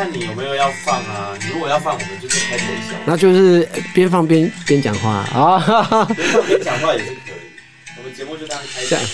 [0.00, 1.36] 看你有没有要放啊？
[1.38, 7.34] 你如果要放，我们就是开头一小，那就是边放边边讲话啊，边放边讲话也是可以。
[7.98, 9.04] 我们节目就当开这样，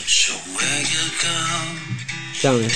[2.41, 2.71] 这样。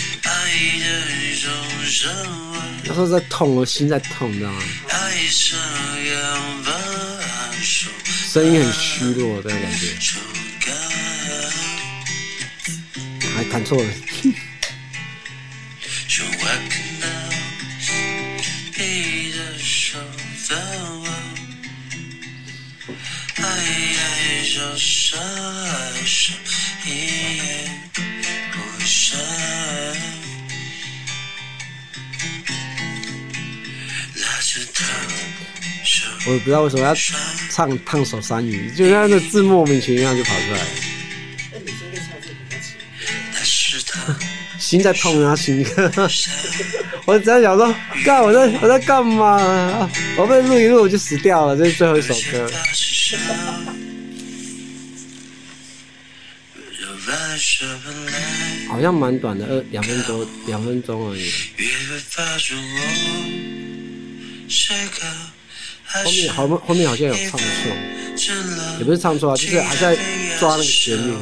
[2.84, 4.60] 那时候在痛，我心在痛，你知道吗？
[8.32, 9.86] 声音很虚弱，这样感觉。
[13.36, 13.88] 还弹错了。
[36.26, 36.94] 我也不知道为什么要
[37.48, 40.66] 唱《烫手山芋》，就那字莫名其妙就跑出来了。
[44.58, 45.64] 心在痛啊，心！
[47.06, 49.90] 我只要想说，干我在我在干嘛？
[50.16, 52.50] 我被录一录我就死掉了，这是最后一首歌。
[58.68, 61.32] 好像蛮短的，二两分多，两分钟而已。
[66.04, 67.44] 后面好，后面好像有唱错，
[68.78, 69.96] 也不是唱错啊，就是还在
[70.38, 71.14] 抓那个旋律。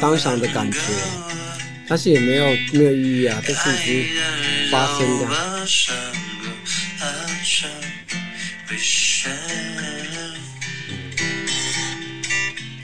[0.00, 0.78] 当下的感觉，
[1.88, 4.06] 但是也没有没有意义啊，这是已经
[4.70, 5.06] 发生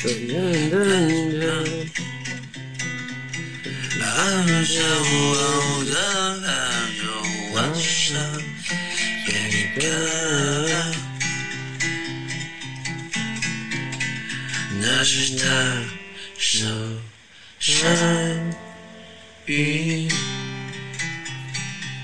[0.02, 0.04] 的。
[14.78, 15.44] 那是他
[16.38, 16.66] 手
[17.58, 17.76] 山
[19.46, 20.08] 芋。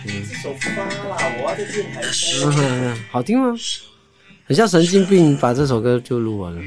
[0.04, 0.10] 这
[0.42, 2.50] 首发了，我要在电台说。
[3.10, 3.54] 好听吗？
[4.44, 6.60] 很像神经病，把这首歌就录完了。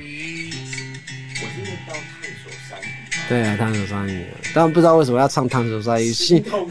[3.27, 4.25] 对啊，烫手山芋。
[4.53, 6.11] 但不知道为什么要唱烫手山芋。
[6.11, 6.67] 心痛。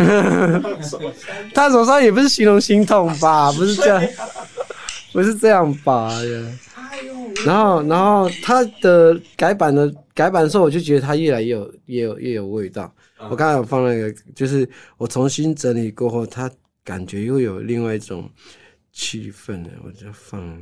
[1.52, 3.50] 烫手山芋不是形容心痛吧？
[3.52, 4.08] 不是这样，
[5.12, 6.10] 不是这样吧？
[7.44, 12.90] 然后，然后他的改版的改版的时候，我就觉得他越来越有、越有、越有味道。
[13.20, 16.48] 嗯、我刚才有放那个，就是我重新整理过后，他
[16.84, 18.30] 感觉又有另外一种
[18.92, 19.70] 气氛了。
[19.84, 20.56] 我就放。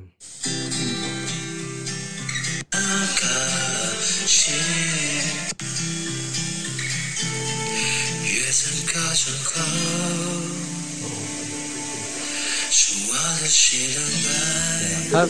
[15.12, 15.28] 他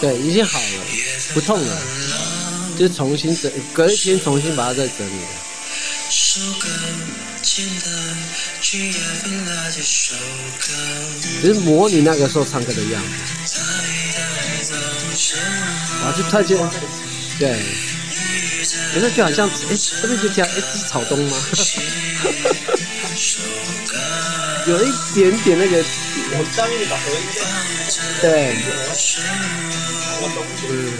[0.00, 0.64] 对，已经好了，
[1.34, 1.82] 不痛了，
[2.78, 5.28] 就重新整，隔一天重新把它再整理了。
[11.40, 13.02] 只是模拟那个时候唱歌的样
[13.44, 13.58] 子。
[16.02, 16.56] 啊，就突然间，
[17.38, 17.42] 对，
[18.92, 21.36] 觉得就好像，哎，这边就这样，哎，这是草东吗？
[24.66, 25.84] 有一点点那个。
[26.30, 27.16] 我上面的合音
[28.20, 28.54] 对，
[30.68, 30.92] 嗯，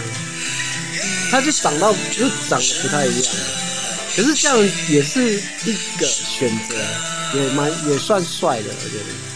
[1.30, 3.34] 他就长到就长得不太一样，
[4.16, 4.56] 可是这样
[4.88, 5.34] 也是
[5.66, 6.74] 一个选择，
[7.34, 9.27] 也蛮也算帅的，我觉得。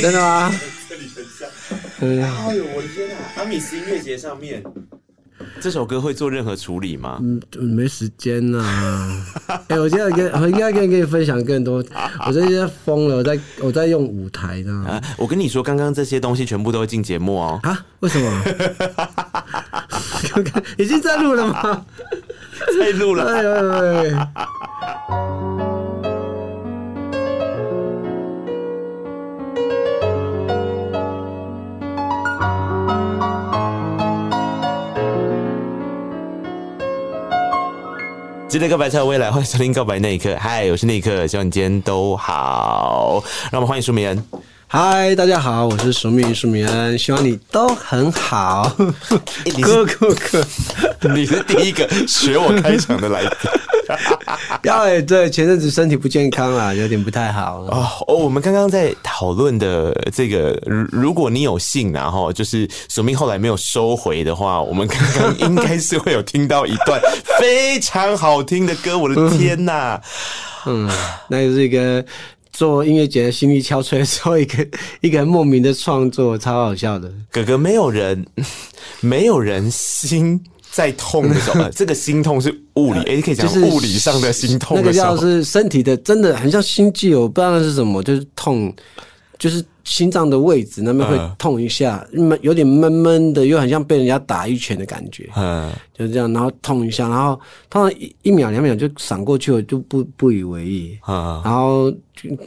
[0.00, 0.52] 真的吗？
[2.00, 2.22] 嗯。
[2.22, 3.14] 哎呦，我的天哪！
[3.42, 4.62] 阿米斯音乐节上面。
[5.60, 7.18] 这首歌会做任何处理吗？
[7.20, 9.26] 嗯，没时间呐、啊。
[9.68, 11.84] 哎、欸，我现在跟我应该跟跟你分享更多。
[12.26, 15.02] 我最近疯了，我在我在用舞台呢、啊。
[15.16, 17.60] 我跟你说，刚刚这些东西全部都会进节目哦。
[17.62, 17.84] 啊？
[18.00, 18.44] 为什么？
[20.78, 21.84] 已经在录了吗？
[22.78, 23.24] 在录了。
[23.32, 23.50] 哎呦
[25.58, 25.71] 喂！
[38.52, 40.28] 记得告白才有未来，欢迎收听《告白那一刻》。
[40.38, 43.24] 嗨，我是那一刻，希望你今天都好。
[43.50, 44.24] 让我们欢迎舒明恩。
[44.66, 48.70] 嗨，大家好，我是舒明舒明恩，希望你都很好。
[49.62, 50.44] 哥哥哥，
[51.14, 53.50] 你是第一个学我开场的来宾。
[54.64, 57.86] 要哎，对，前阵子身体不健康啊，有点不太好哦。
[58.06, 60.58] 哦，我们刚刚在讨论的这个，
[60.90, 67.00] 如果你有幸然后就是索命后来没有收回的话，我们刚刚应该是会有听到一段
[67.38, 68.98] 非常好听的歌。
[68.98, 70.00] 我的天呐，
[70.66, 70.88] 嗯，
[71.28, 72.04] 那就是一个
[72.52, 74.66] 做音乐节的心力憔悴的时候，一个
[75.00, 77.10] 一个莫名的创作，超好笑的。
[77.30, 78.24] 哥哥，没有人，
[79.00, 80.40] 没有人心
[80.72, 84.82] 在痛的时候， 这个心痛是物理，哎、欸，可以讲物理上的心痛的。
[84.82, 88.74] 那个叫是身体的，真的很像心悸，我不知道那是什么，就是痛，
[89.42, 89.64] 就是。
[89.84, 101.92] 心脏的位置那边会痛一下，闷有点闷闷的，又很像被人家打一拳的感觉，嗯，就是这样，然后痛一下，然后通常一一秒两秒就闪过去了，就不不以为意，嗯，然后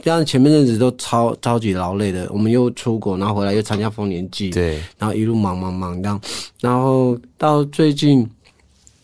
[0.02, 6.18] 这样前面阵子都超超级劳累的，我们又出国，然后回来又参加丰年祭，对，然后一路忙忙忙这样，
[6.62, 8.26] 然后到最近。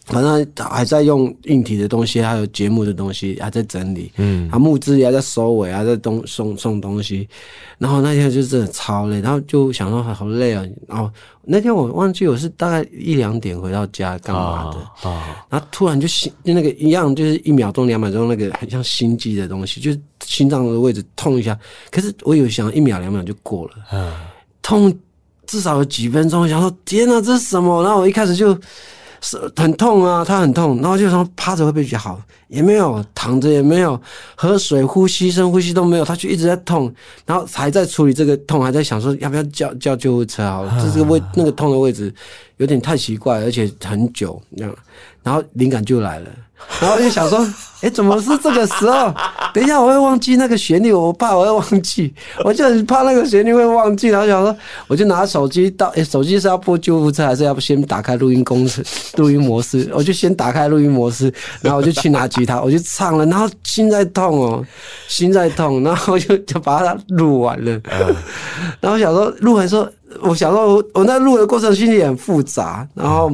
[0.05, 7.29] 反正还在用硬体的东西，还有节目的东西还在整理，嗯，啊，募资也还在收尾，还在东送送东西，
[7.79, 11.09] 然后那天就真的超累，然后就想说好累啊，然后
[11.45, 21.57] 那天我忘记我是大概一两点回到家干嘛的，啊，然后突然就心就那个一样，就是一秒钟两秒钟那个很像心悸的东西，就是心脏的位置痛一下，
[21.93, 24.13] 可是我有想一秒两秒就过了，嗯，
[24.63, 24.93] 痛
[25.47, 27.85] 至少有几分钟，我想说天哪，这是什么？
[27.85, 28.59] 然后我一开始就。
[29.23, 32.21] 是很痛啊，他很痛，然后就说趴着会不会比较好？
[32.49, 33.99] 也没有，躺着也没有，
[34.35, 36.93] 喝水、呼吸、深呼吸都没有，他就一直在痛，
[37.25, 42.13] 然后还在处理这个痛，还在想说要不要叫叫救护车好了，这是个位那个痛的位置
[42.59, 44.77] 有点太奇怪，而且很久，这样，
[45.23, 46.29] 然后灵感就来了。
[46.81, 47.47] 然后就想说，
[47.81, 49.15] 哎，怎么是这个时候？
[49.55, 52.13] 等一下我会忘记那个旋律，我怕我会忘记，
[52.43, 54.09] 我就很怕那个旋律会忘记。
[54.09, 54.57] 然后想说，
[54.87, 58.83] 我就拿手机到，哎，手机是要播救护车，还是要先打开录音公式、
[59.17, 59.91] 录音模式？
[59.95, 63.27] 我就先打开录音模式，然后我就去拿吉他，我就唱了。
[63.27, 64.65] 然后心在痛哦，
[65.07, 67.79] 心在痛，然后我就就把它录完了。
[68.81, 69.89] 然后想说，录完说，
[70.23, 73.31] 我想说我我那录的过程心里很复杂，然后。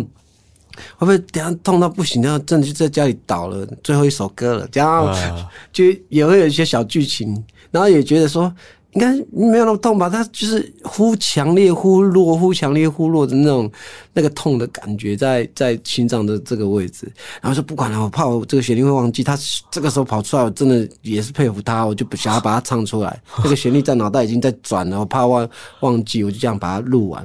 [0.96, 3.66] 会不会等下痛到不行，然后真的就在家里倒了？
[3.82, 5.16] 最后一首歌了，这样
[5.72, 8.52] 就也会有一些小剧情，然后也觉得说
[8.92, 10.08] 应该没有那么痛吧？
[10.08, 13.70] 他就是忽强烈忽弱，忽强烈忽弱的那种
[14.14, 17.06] 那个痛的感觉在在心脏的这个位置。
[17.42, 19.22] 然后说不管了，我怕我这个旋律会忘记。
[19.22, 19.38] 他
[19.70, 23.22] 这个时候跑出来，我真的也是佩服他，我就不想要把它唱出来。
[23.44, 25.48] 这个旋律在脑袋已经在转了，我怕忘
[25.80, 27.24] 忘记，我就这样把它录完，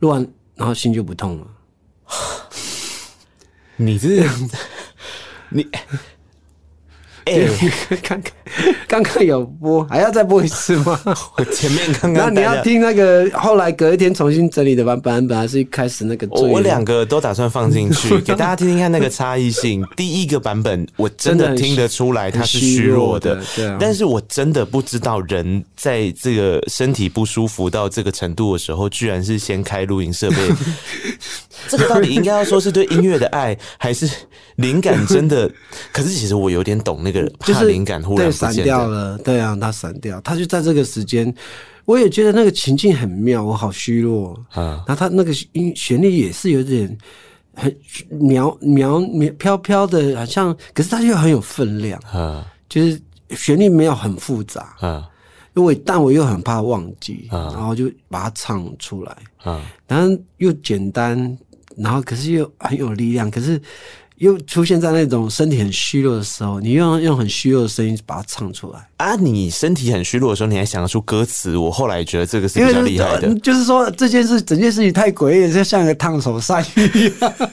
[0.00, 1.46] 录完然后心就不痛了。
[3.76, 4.56] 你这样子，
[5.50, 5.66] 你。
[7.26, 7.72] 哎、欸，
[8.02, 8.32] 刚刚
[8.86, 11.00] 刚刚有播，还要再播一次吗？
[11.38, 16.28] 我前面刚刚，那你要听那个后来隔一天重新整理的版本，本来是一开始那个。
[16.36, 19.82] 我两个都打算放进去， 给大家听听看那个差异性。
[19.96, 23.42] 第一个版本我真的听得出来它是虚弱的。
[23.80, 30.36] 但是我真的不知道人在这个身体不舒服到这个程度的时候，居然是先开录音设备。
[31.68, 34.08] 这个到底应该要说是对音乐的爱，还是
[34.56, 35.50] 灵感真的？
[35.92, 37.28] 可是其实我有点懂那个。
[37.40, 41.32] 就是灵感忽然闪掉了，对啊，他散掉，他就在这个时间，
[41.84, 44.84] 我也觉得那个情境很妙，我好虚弱啊。
[44.86, 46.96] 然后他那个音旋律也是有点
[47.54, 47.70] 很
[48.12, 52.46] 渺渺渺飘飘的，好像，可是他又很有分量啊。
[52.68, 53.00] 就是
[53.30, 55.08] 旋律没有很复杂啊，
[55.54, 59.62] 因为但我又很怕忘记啊，然后就把它唱出来啊。
[59.86, 61.38] 然后又简单，
[61.76, 63.60] 然后可是又很有力量，可是。
[64.18, 69.16] 又出现在那种身体很虚弱的时候，你用用很虚弱的声音把它唱出来啊！
[69.16, 71.56] 你身体很虚弱的时候，你还想得出歌词？
[71.56, 73.34] 我后来觉得这个是比较厉害的。
[73.40, 77.34] 就是说这件事，整件事情太诡异，就像一个烫手山芋一样。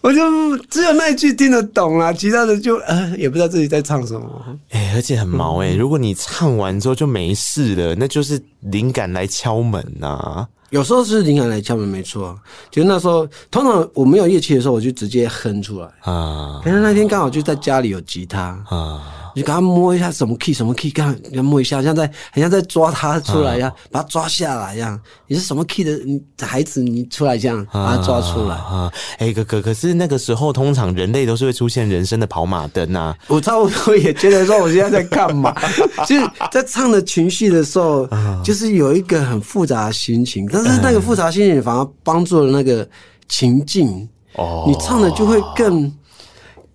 [0.00, 4.58] 我就只有那一句听得懂啦，其他的就呃也不知道自己在唱什么。
[4.70, 5.76] 哎、欸，而且很毛哎、欸！
[5.76, 10.48] 如果你唱完之后就没事了，那就是灵感来敲门呐、啊。
[10.70, 12.38] 有时候是灵感来敲门，没错。
[12.70, 16.60] 就那时候，通常我没有乐器的时候，我就直接哼出来啊。
[16.64, 19.19] 但是那天刚好就在家里有吉他啊。
[19.34, 24.98] 你就给他摸一下什么 key 什么 key，刚给他摸一下，像在很像在抓他出来一样，啊、把他抓下来一样。
[25.26, 26.82] 你是什么 key 的你孩子？
[26.82, 28.90] 你出来这样把他抓出来啊？
[29.18, 33.16] 哎、欸，可可可是那个时候，通常人类都是会出现人生的跑马灯呐、啊。
[33.28, 35.54] 我差不多也觉得说，我现在在干嘛？
[36.06, 38.08] 就是在唱的情绪的时候，
[38.42, 42.88] 就是有一个很复杂的心情，但是那个复杂心情反而帮助了那个
[43.28, 44.08] 情境。
[44.34, 45.92] 哦，你唱的就会更。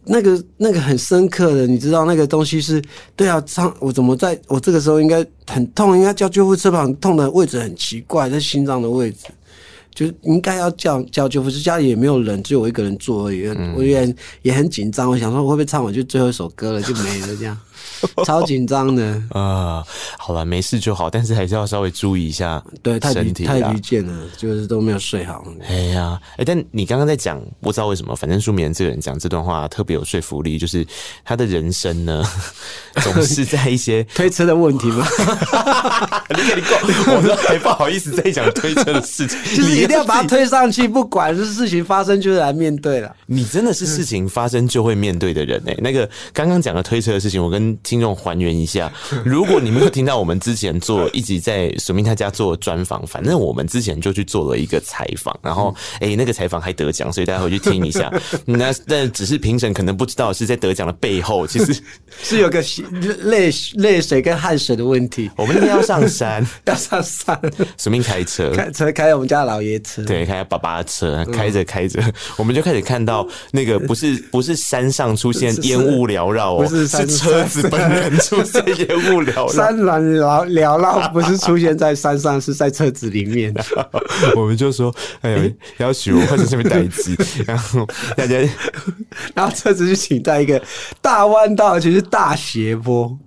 [0.07, 2.81] 那个那个很深刻的，你知道那个东西是
[3.15, 6.87] 对啊，唱我怎么在我这个时候应该很痛，应该叫救护车吧？
[7.01, 9.25] 痛的位置很奇怪，在心脏的位置，
[9.93, 11.59] 就应该要叫叫救护车。
[11.59, 13.47] 家里也没有人，只有我一个人坐而已。
[13.75, 17.57] 我也也很紧张，我想说我会不会唱完就最后一首歌了就没了这样。
[18.25, 19.41] 超紧张的啊、
[19.81, 19.85] 呃！
[20.17, 22.63] 好了，没事就好，但是还是要稍微注意一下。
[22.81, 25.43] 对，太疲太疲倦了，就是都没有睡好。
[25.67, 30.85] 哎呀，哎，但你刚刚在讲，不知道为什么，反正舒米恩这个人讲这段话特别有说服力，就是
[31.23, 32.23] 他的人生呢，
[33.01, 35.05] 总是在一些 推车的问题吗？
[36.29, 36.75] 你看你够，
[37.15, 43.15] 我都还不好意思再讲推车的事情，就是一定要把它推上去，不管是事情发生，就是来面对了。
[43.25, 48.91] 你真的是事情发生就会面对的人哎、欸，那个刚刚讲的推车的事情，我跟听众还原一下。
[49.25, 58.11] 如果你没有听到我们之前做一直在索命他家做专访，反正我们之前就去做了一个采访，然后哎、欸，那个采访还得奖，所以大家回去听一下。
[58.45, 61.81] 那但只是评审可能不知道是在得奖的背后，其实
[62.21, 62.63] 是有个
[63.23, 65.29] 泪泪水跟汗水的问题。
[65.35, 67.39] 我们那天要上山，要上山，
[67.77, 72.01] 索命开车，开车开我们家老爷车，对，开爸爸的车，开着开着，
[72.37, 83.53] 我们就开始看到那个不是不是山上出现烟雾缭绕哦，是车子本人 出现烟雾缭绕，山峦缭缭绕不是出现在山上，是在车子里面。
[84.35, 87.15] 我们就说，哎呦，要许我或者这边待机，
[87.47, 88.37] 然后大家，
[89.33, 90.61] 然后车子就停在一个
[91.01, 93.17] 大弯道，而且是大斜坡。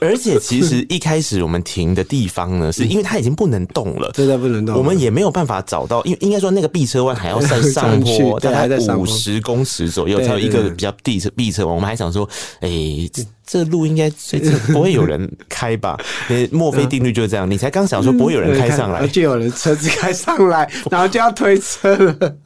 [0.00, 11.74] 而且其实一开始我们停的地方呢，是因为它已经不能动了，真的不能动，我们也没有办法找到，因为应该说那个避车弯还要再上坡， 大概五十公尺左右才有一个比较地侧避车弯。
[11.74, 12.28] 我们还想说，
[12.60, 12.68] 哎，
[13.12, 14.38] 这这路应该这
[14.72, 15.98] 不会有人开吧？
[16.52, 22.36] 墨菲定律就是这样，你才刚想说不会有人开上来，就有人车子开上来， 然后就要推车了。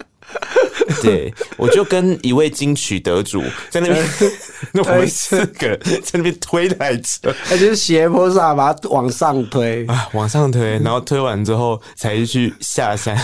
[1.03, 4.05] 对，我就跟一位金曲得主在那边，
[4.73, 9.87] 那我们四个在那边推台车，他就是斜坡上把它往上推。
[9.87, 13.17] 啊，往上推， 然后推完之后才去下山。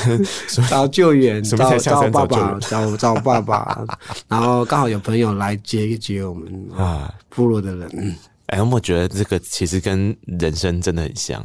[0.68, 3.84] 找救援，找找爸爸，找找爸爸，
[4.28, 8.16] 然后刚好有朋友来接一接我们啊，部落的人。
[8.46, 11.42] 哎，我觉得这个其实跟人生真的很像。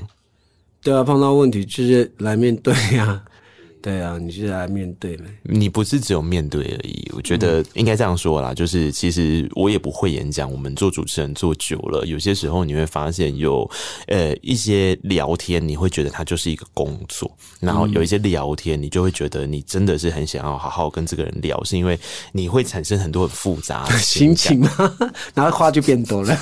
[0.82, 3.22] 对啊，碰到问题就是来面对呀。
[3.82, 5.24] 对啊，你是来面对的。
[5.44, 7.10] 你不是只有面对而已。
[7.16, 10.52] 我觉得应该这样说啦，就是其实我也不会演讲。
[10.52, 13.70] 我们做主持人做久了，有些时候你会发现有
[14.08, 17.32] 呃一些聊天，你会觉得它就是一个工作。
[17.62, 21.98] 然后有一些聊天，你就会觉得你真的是很想要好好跟这个人聊，是因为
[22.34, 24.70] 你会产生很多很复杂的 心情吗？
[25.34, 26.38] 然后话就变多了，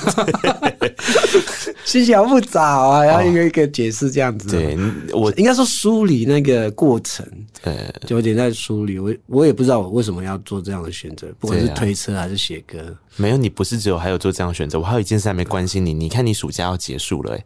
[1.86, 4.50] 心情好复杂啊，然后一个一个解释这样子。
[4.50, 4.76] 对，
[5.14, 7.27] 我应该说梳理那个过程。
[7.64, 9.00] 对，就有点在梳理。
[9.00, 12.80] 我我也不知道我为什么要做这样的选择，不管是推车还是写歌。
[12.80, 12.92] 啊。
[13.16, 15.94] 没有，你不是只有还有做这样的选择，我还有一件事还没关心你。
[15.94, 17.46] 你看，你暑假要结束了，欸，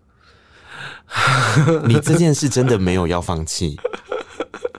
[1.87, 3.77] 你这件事真的没有要放弃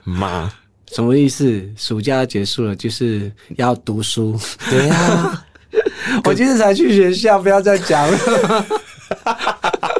[0.03, 0.51] 吗？
[0.91, 1.67] 什么意思？
[1.75, 4.39] 暑假要结束了，就是要读书。
[4.69, 5.45] 对呀，啊，
[6.25, 8.65] 我今天才去学校，不要再讲了。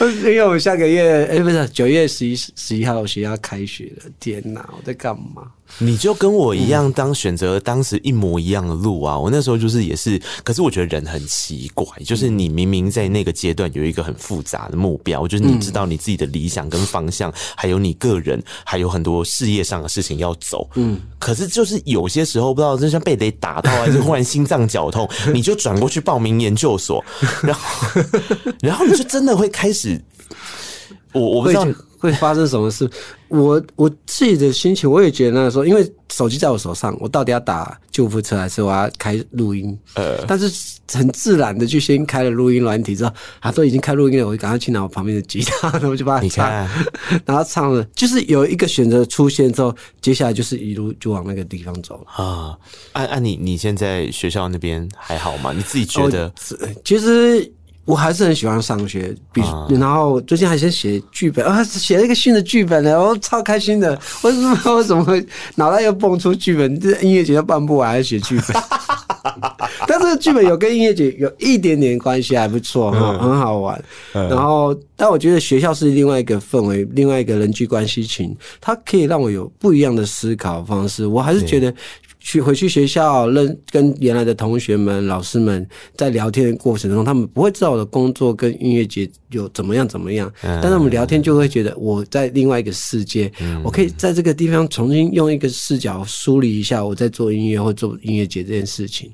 [0.24, 4.04] 因为我下个月，哎、不是九月十一十一号学校开学了。
[4.18, 5.52] 天哪，我在干嘛？
[5.78, 9.18] 你就跟我一样，当选择当时一模一样的路啊！
[9.18, 27.02] 我那时候就是也是，可是我觉得人很奇怪，就是你明明在那个阶段有一个很复杂的目标，就是你知道你自己的理想跟方向，还有你个人还有很多事业上的事情要走，嗯，可是就是有些时候不知道，就像被雷打到，还是忽然心脏绞痛， 你就转过去报名研究所，
[27.42, 28.02] 然后，
[28.60, 30.00] 然后你就真的会开始，
[31.12, 31.66] 我我不知道。
[32.00, 32.90] 会发生什么事？
[33.28, 39.78] 我我自己的心情，我也觉得那个时候，因为手机在我手上，我到底要打救护车还是我要开录音？
[39.94, 40.50] 呃，但是
[40.90, 46.50] 很自然的就先开了录音软体之后，啊都已经开录音了，我就赶快去拿我旁边的吉他，然后就把它唱，
[47.24, 52.58] 然后唱了，就是有一个选择出现之后，接下来就是一路就往那个地方走了啊。
[52.94, 55.52] 按按你你现在学校那边还好吗？
[55.52, 56.32] 你自己觉得？
[56.84, 57.52] 其实。
[57.90, 63.98] 我还是很喜欢上学，比然后最近还先写剧本啊，写了一个新的剧本呢，我超开心的。
[64.22, 64.74] 为什么？
[64.76, 66.78] 为什么会脑袋又蹦出剧本？
[66.78, 68.62] 这音乐节都办不完，还写剧本。
[69.88, 73.84] 但是剧本有跟音乐节有一点点关系，还不错，很很好玩。
[74.12, 81.04] 然后，但我觉得学校是另外一个氛围，另外一个人际关系群，它可以让我有不一样的思考方式。
[81.06, 81.74] 我还是觉得。
[82.20, 93.32] 去回去学校，认跟原来的同学们、老师们在聊天的过程中，他们不会知道我的工作跟音乐节有怎么样怎么样，但是我们聊天就会觉得我在另外一个世界，
[93.64, 99.10] 我可以在这个地方重新用一个视角梳理一下我在做音乐或做音乐节这件事情。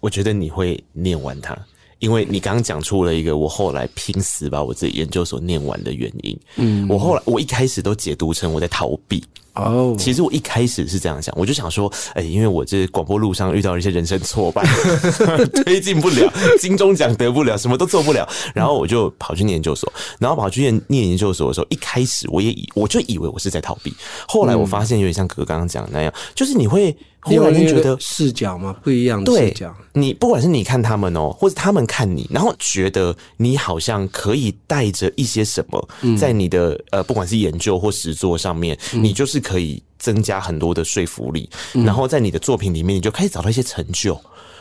[0.00, 1.56] 我觉得你会念完它，
[1.98, 6.38] 因为你刚刚讲出了一个我后来拼死把我自己研究所念完的原因。
[6.56, 9.24] 嗯，我后来我一开始都解读成我在逃避。
[9.54, 14.64] 哦，其实我一开始是这样想，我就想说，哎，因为我这广播路上遇到了一些人生挫败，
[15.64, 23.92] 推进不了，金钟奖得不了，什么都做不了，然后我就跑去念研究所，然后跑去念念研究所的时候，一开始我也以我就以为我是在逃避，
[24.28, 26.96] 后来我发现有点像哥哥刚刚讲的那样，就是你会。
[27.28, 29.74] 忽然间觉得视角嘛，不一样的视角。
[29.92, 41.48] 你不管是你看他们哦，或者他们看你，然后觉得你好像可以带着一些什么，在你的呃，不管是研究或实作上面，你就是可以增加很多的说服力。
[41.72, 44.20] 然后在你的作品里面，你就开始找到一些成就。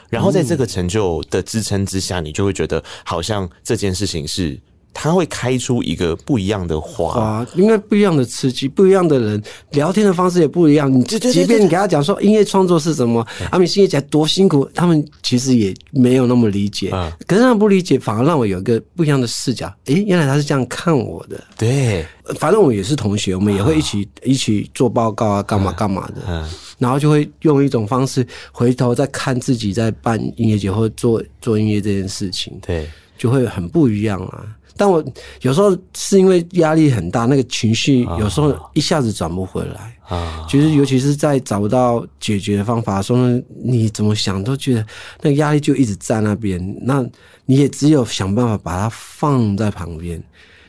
[0.10, 4.60] 然后在这个成就的支撑之下，你就会觉得好像这件事情是。
[5.00, 9.40] 他会开出一个不一样的花，因为不一样的刺激，不一样的人
[9.70, 10.92] 聊天的方式也不一样。
[10.92, 16.90] 你就即便你给他讲说音乐创作是什么，阿米星爷讲多辛苦，他们其实也没有那么理解。
[17.28, 19.72] 可是他们不理解，反而让我有一个不一样的视角。
[19.86, 21.40] 诶，原来他是这样看我的。
[21.56, 22.04] 对，
[22.40, 26.44] 反正我们也是同学，我们也会一起一起做报告啊，干嘛干嘛的。
[26.80, 34.44] 然后就会用一种方式回头再看自己在办音乐节或做做音乐这件事情，对，就会很不一样啊。
[34.78, 35.04] 但我
[35.42, 40.46] 有时候是因为压力很大，那个情绪有时候一下子转不回来啊。
[40.50, 43.20] 其实尤其是在找不到解决的方法的时候，
[43.64, 44.86] 你怎么想都觉得
[45.22, 46.78] 那个压力就一直在那边。
[46.82, 47.04] 那
[47.46, 50.22] 你也只有想办法把它放在旁边，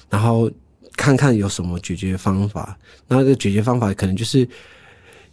[0.09, 0.51] 然后
[0.97, 2.77] 看看有什么解决方法。
[3.07, 4.49] 那个解决方法可能就是。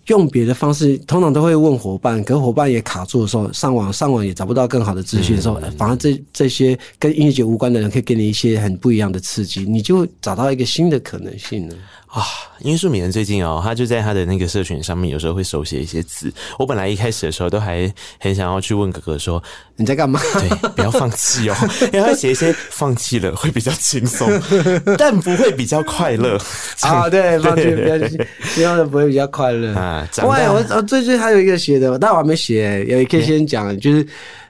[0.07, 11.75] 用别的方式，通常都会问伙伴，可伙伴也卡住的时候，上网上网也找不到更好的资讯的时候，反而这这些跟音乐节无关的人可以给你一些很不一样的刺激，你就找到一个新的可能性了。
[12.15, 12.23] 啊，
[12.59, 16.33] 因为舒米恩最近哦，他就在他的那个社群上面，有时候会手写一些字。
[16.57, 19.43] 我本来一开始的时候都还很想要去问哥哥说
[19.75, 21.55] ：“你在干嘛？” 对，不要放弃哦，
[21.91, 24.29] 因为他写一些放弃了会比较轻松，
[24.97, 26.39] 但不会比较快乐
[26.83, 27.09] 啊。
[27.09, 28.17] 对，放弃比较轻
[28.63, 30.07] 松的不会比较快乐啊。
[30.15, 34.01] 对，我我最近还有一个写的，但我还没写，也可以先讲，就是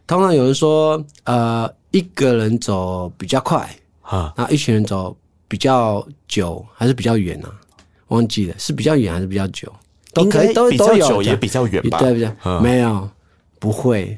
[0.05, 3.67] 通常有人说，呃，一个人走比较快
[4.03, 5.17] 啊，然后一群人走。
[5.47, 7.49] 比较久还是比较远呢？
[8.07, 9.71] 忘记了，是比较远还是比较久？
[10.13, 11.99] 都可以，都比较久也比较远吧？
[11.99, 12.59] 对不对？
[12.61, 13.09] 没有，
[13.59, 14.17] 不会。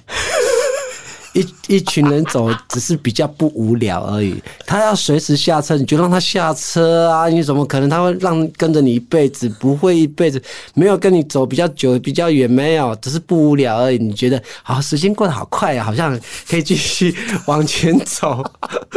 [1.38, 4.36] 一一群人走只是比较不无聊而已。
[4.66, 7.30] 他要随时下车，你就让他下车啊！
[7.30, 9.48] 你怎么可能他会让跟着你一辈子？
[9.60, 10.42] 不会一辈子，
[10.74, 13.98] 没有跟你走比较久、比较远，没有，只是不无聊而已。
[13.98, 18.44] 你觉得好，时间过得好快啊，好像可以继续往前走。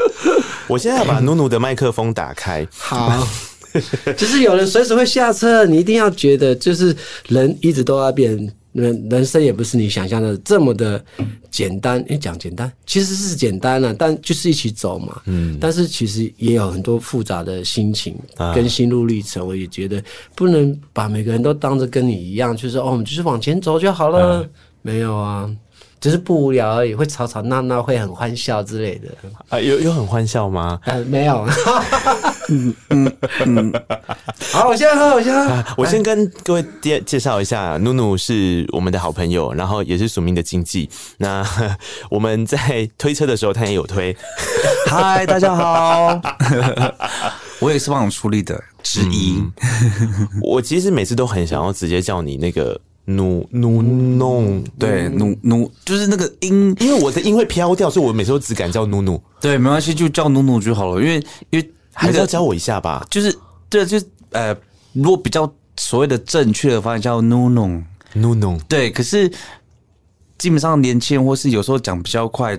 [0.66, 2.66] 我现在要把努努的麦克风打开。
[2.74, 3.26] 好，
[4.16, 6.96] 就是有人随时会下车，你一定要觉得，就是
[7.28, 8.52] 人一直都在变。
[8.72, 11.04] 人人生也不是你想象的这么的
[11.50, 12.04] 简单。
[12.08, 15.20] 你，讲简单其实是简单了，啊，但就是一起走嘛。
[15.26, 18.16] 嗯，但是其实也有很多复杂的心情
[18.54, 19.46] 跟心路历程。
[19.46, 20.02] 我也觉得
[20.34, 24.48] 不能把每个人都当着跟你一样，就是哦，我们就是往前走就好了。
[24.82, 25.50] 没有啊。
[26.00, 29.08] 只是不无聊而已，会吵吵闹闹，会很欢笑之类的。
[29.50, 30.80] 啊，有有很欢笑吗？
[30.84, 31.46] 呃，没有。
[32.48, 33.72] 嗯嗯嗯。
[34.50, 35.64] 好，我先喝，我先喝。
[35.76, 40.88] 我先跟各位介介绍一下，努努是我们的好朋友，然后也是署名的经纪。
[41.18, 41.46] 那
[42.10, 44.16] 我们在推车的时候，他也有推。
[44.88, 46.18] 嗨，大家好。
[47.60, 49.44] 我也是帮我出力的之一。
[50.40, 52.80] 我其实每次都很想要直接叫你那个。
[53.16, 59.20] 努努弄，对，努努就是那个音，因为我的音会飘掉，所以我每次都只敢叫努努。
[59.40, 61.02] 对，没关系，就叫努努就好了。
[61.02, 61.16] 因为
[61.50, 63.06] 因为还是要教我一下吧。
[63.10, 63.36] 就是
[63.68, 64.56] 对，就是呃，
[64.92, 67.82] 如果比较所谓的正确的发音叫努努
[68.14, 68.58] 努努。
[68.68, 69.30] 对，可是
[70.38, 72.58] 基本上年轻人或是有时候讲比较快，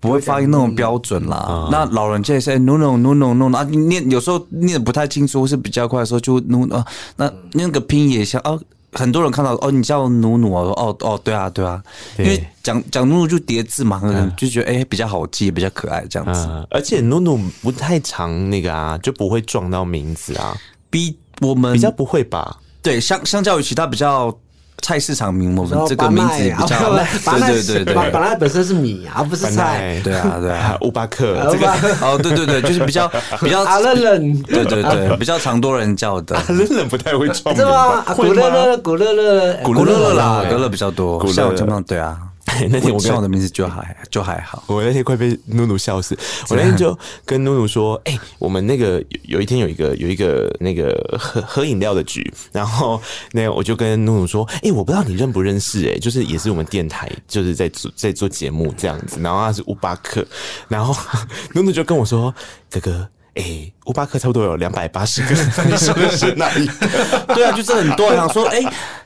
[0.00, 1.68] 不会发音那种标准啦。
[1.70, 6.84] 那老人家也是努努努努努啊，你念有时候念的不太清楚，或是比较快的时候就努啊，
[7.16, 8.58] 那那个拼也像啊。
[8.98, 11.80] 很多人看到哦，你叫努努啊，哦哦，对啊对啊，
[12.18, 14.02] 因为讲讲努努就叠字嘛，
[14.36, 16.48] 就觉得哎比较好记，比较可爱这样子。
[16.70, 20.56] 而且努努不太长那个啊，就不会撞到名字啊，
[20.90, 22.58] 比我们比较不会吧？
[22.82, 24.36] 对，相相较于其他比较。
[24.80, 26.78] 菜市场名，我们这个名字比较，
[27.38, 31.68] 对对对对，本来本身是米而不是菜，对啊 对啊，乌巴克，这个
[32.00, 33.10] 哦对对对，就是比较
[33.40, 38.04] 比较阿乐乐，对对对，比较常多人叫的，阿乐乐不太会撞名，是吗？
[38.14, 42.16] 古乐乐，古乐乐，古乐乐啦，古乐乐比较多，古乐乐，对啊。
[42.70, 46.16] 那天我跟我的名字就还就还好，我那天快被努努笑死。
[46.48, 53.00] 我那天就跟努努说：“哎、欸，我们那个有一天有一个有一个那个喝喝饮料的局，然后
[53.32, 59.20] 那我就跟努努说：哎、欸，我不知道你认不认识、欸，哎，就是也是我们电台就是在做在做节目这样子。
[59.20, 60.26] 然后他是乌巴克，
[60.68, 60.96] 然后
[61.54, 62.34] 努努就跟我说：
[62.70, 67.24] 哥哥。”哎，乌巴克差不多有两百八十个，你说的是哪一个？
[67.36, 68.60] 对啊，就是很多人想说，哎。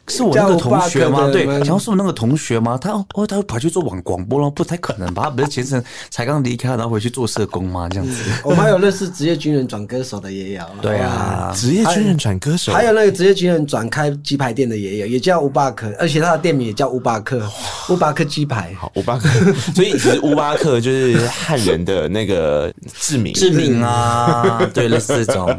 [0.08, 1.30] 是我那个同学吗？
[1.32, 2.76] 对，然后是我那个同学吗？
[2.78, 5.24] 他哦，他会跑去做网广播了，不太可能吧？
[5.24, 7.88] 他不是前程才刚离开，然后回去做社工吗？
[7.88, 8.22] 这样子。
[8.44, 10.62] 我们还有认识职业军人转歌手的也有。
[10.82, 17.48] 对啊，职业军人转歌手，还有那个职业军人转开鸡排店的也有，也叫乌巴克， 而且他的店名也叫乌巴克，
[17.88, 18.74] 乌巴克鸡排。
[18.78, 19.28] 好， 乌巴克，
[19.72, 25.56] 所以其实乌巴克就是汉人的那个志明，志明啊，对，类似这种。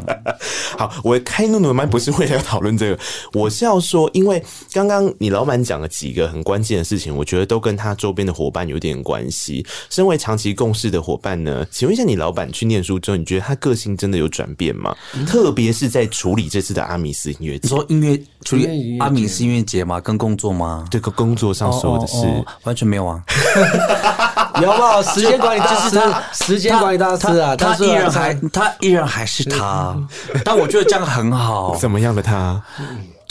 [0.76, 2.98] 好，我开怒怒的麦不是为了要讨论这个，
[3.32, 4.33] 我是要说，因为。
[4.72, 9.64] 刚刚你老板讲了几个很关键的事情，我觉得都跟他周边的伙伴有点关系。
[9.90, 14.94] 身为长期共事的伙伴呢，请问一下，你老板去念书之后，你觉得他个性真的有转变吗？
[15.14, 20.00] 嗯、特别是在处理这次的阿米斯音乐节，你说音乐处理阿米斯音乐节吗？
[20.00, 20.84] 跟工作吗？
[20.90, 23.22] 对，跟工作上所有的事、哦哦哦、完全没有啊。
[24.62, 25.96] 有没有时间管理大师？
[25.96, 29.96] 他时间管理大师啊，他依然还他依然还是他，
[30.44, 31.74] 但我觉得这样很好。
[31.76, 32.62] 怎么样的他？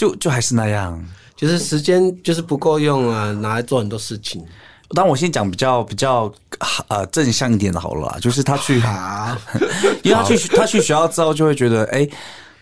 [0.04, 1.02] 就就还是那样。
[1.36, 4.44] 就是时间就是不够用啊，拿来做很多事情。
[4.96, 6.32] 但我先讲比较比较
[6.90, 8.76] 呃正向一点的好了啦，就是他去，
[10.04, 12.00] 因为他去他去学校之后就会觉得哎。
[12.00, 12.10] 欸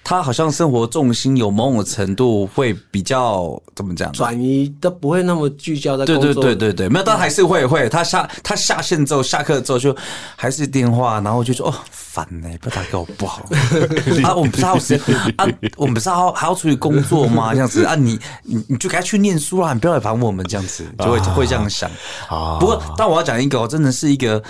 [0.04, 4.12] 他好像生活重心有某种程度会比较怎么讲？
[4.12, 6.24] 转移都不会那么聚焦在工作。
[6.26, 7.88] 对对对对对，没有，但还是会会。
[7.88, 9.96] 他下他下线之后，下课之后就
[10.36, 13.44] 还是电话，然后就说哦烦呢，不要打给我不好
[14.24, 17.54] 啊，我们不是还有时间啊，我们不是还要还要出去工作吗？
[17.54, 21.90] 这样子啊，你你你就该去念书啦，你不要来烦我们这样子，就会会这样想。
[22.28, 24.42] 啊，不过但我要讲一个，真的是一个，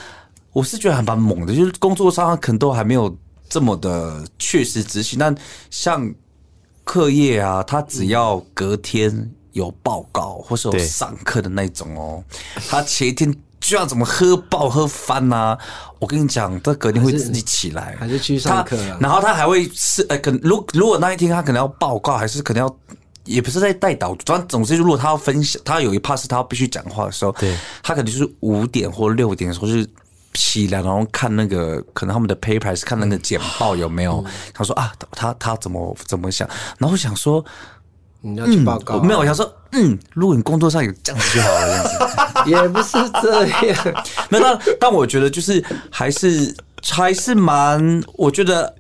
[0.54, 3.14] 我是觉得还蛮猛的，就是工作上可能都还没有。
[3.52, 5.36] 这么的确实执行，但
[5.70, 6.10] 像
[6.86, 12.24] 课业啊，他只要隔天有报告或是有上课的那种哦，
[12.70, 15.60] 他前一天就要怎么喝爆喝翻呐、啊？
[16.00, 22.78] 我跟你讲，他隔天会自己起来，还是去上课，然后他还会是呃，可能如如果那一天他可能要报告，还是可能要，
[23.26, 29.86] 也不是在带导，反正总之，如果他要分享，他有一 part 是他必须讲话的时候，对，他可能就是五点或六点的时候就是。
[30.34, 34.24] 起来，然后看那个可能他们的 paper 是看那个简报有没有。
[34.54, 36.48] 他说啊，他他怎么怎么想？
[36.78, 37.44] 然后我想说，
[38.22, 39.08] 你要去报告、啊嗯？
[39.08, 43.78] 没有，我想说，嗯，如果你工作上有这样子就好了，这样子 也不是这样。
[44.30, 48.76] 没有，但但我觉得就是还是还是蛮，我觉得。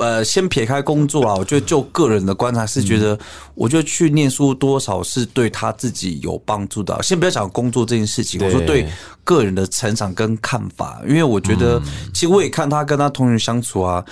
[0.00, 3.18] 呃，先撇开工作啊， 我觉得就个人的观察是觉得，
[3.54, 6.98] 我觉得去念书多少是对他自己有帮助的。
[7.02, 8.88] 先不要讲工作这件事情，我说对
[9.22, 11.80] 个人的成长跟看法，因为我觉得，
[12.12, 14.04] 其实我也看他跟他同学相处啊。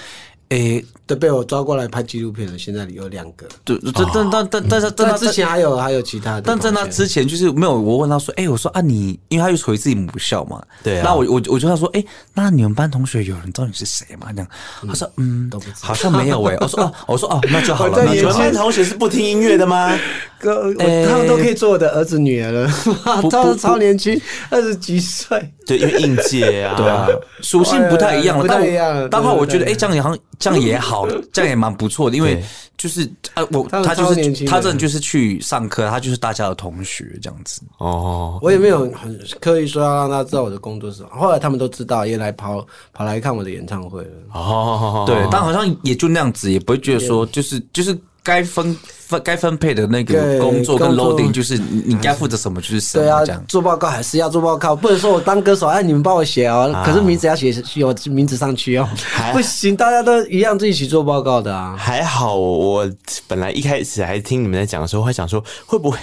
[0.50, 2.56] 诶、欸，都被我抓过来拍纪录片了。
[2.58, 7.78] 现在有两个，对，但但但但但是在之前还有还有其他的，但在那之前就是没有。
[7.78, 11.02] 我问他说：“哎、欸，我说啊，你因为他又回自己母校嘛，对啊。
[11.04, 14.28] 那我我我就他说：哎、欸，那你们班同学有人知道你是谁吗？
[14.32, 14.48] 这样，
[14.86, 16.58] 他说：嗯，都不，好像没有哎、欸。
[16.60, 18.04] 我说哦，我说哦，那就好了。
[18.04, 19.96] 你们班同学是不听音乐的吗？
[20.40, 22.70] 哥，他们都可以做我的儿子女儿了，
[23.28, 25.52] 超超年轻，二十几岁。
[25.66, 27.08] 对，因为应届啊， 对啊，
[27.42, 29.08] 属性不太一样了，不太一样。
[29.10, 30.97] 当然，我觉得哎，这样也好像，这样也好，
[31.32, 32.16] 这样也蛮不错的。
[32.16, 32.42] 因为
[32.76, 37.60] 就是啊，我他就是他这就是去上课，他就是大家的同学这样子。
[37.78, 41.08] 哦，我也没有很刻意说要让他知道我的工作是什么。
[41.10, 44.10] 后来他们都知道，也来跑跑来看我的演唱会了。
[44.32, 47.98] 哦，对，但好像也就那样子，也不会觉得说就是就是。
[48.20, 48.76] 该分
[49.08, 53.04] 分该分配的那个工作跟 loading，就是你你该负责什么就是什么。
[53.04, 58.86] 对啊，做报告还是要做报告，不能说我当歌手，哎，你们帮我写哦，可是名字要写写我名字上去哦，
[59.32, 61.74] 不行，大家都一样，自己去做报告的啊。
[61.78, 62.86] 还好，我
[63.26, 65.98] 本来一开始还听你们在讲的时候，还想说会不会。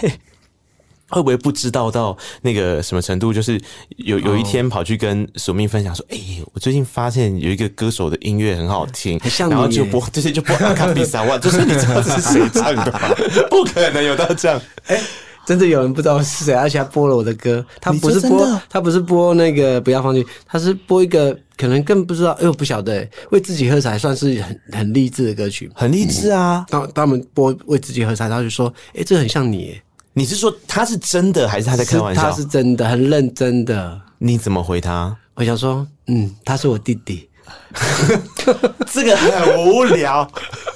[1.09, 3.31] 会不会不知道到那个什么程度？
[3.31, 3.59] 就是
[3.97, 12.99] 有有一天跑去跟索命分享说：“哎、欸，我最近发现有一个歌手的音乐很好听，像然后就播 这些就播阿卡比萨万，就是你知道是谁唱的吗？
[13.49, 14.59] 不可能有到这样。
[14.87, 15.03] 哎、欸，
[15.45, 17.63] 真的有人不知道是谁，而且还播了我的歌。
[17.79, 22.31] 他不是播，他不是播那个不要放弃，他是播一个可能更不知道。
[22.41, 26.65] 哎，我不晓得，为自己喝彩算是很很励志的歌曲，很励志啊。
[26.67, 29.79] 他他们播为自己喝彩，他就说：哎、欸，这很像你。”
[30.17, 32.21] 你是说他是真的还是他在开玩笑？
[32.21, 34.01] 他是真的，很认真的。
[34.17, 35.13] 你怎么回他？
[35.33, 37.29] 我想说，嗯，他是我弟弟。
[38.91, 40.25] 这个很无聊。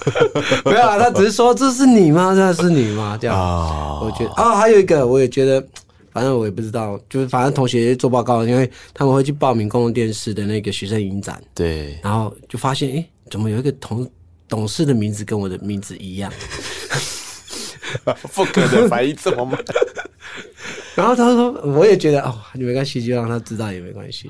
[0.65, 2.35] 没有啊，他只是说这是你吗？
[2.35, 3.17] 这是你吗？
[3.19, 3.37] 这样。
[3.37, 4.03] Oh.
[4.03, 5.65] 我觉得啊、哦，还有一个，我也觉得，
[6.11, 11.41] 反正我也不知道，就是反正同学做报告，因为他们会去报名公共电视的那个学生影展。
[11.55, 11.97] 对。
[12.03, 14.05] 然后就发现，哎，怎么有一个同
[14.49, 16.29] 董事的名字跟我的名字一样？
[18.33, 19.57] 不可能反应这么慢。
[20.95, 24.29] 然后他说，我也觉得哦，你没关系，就让他知道也没关系。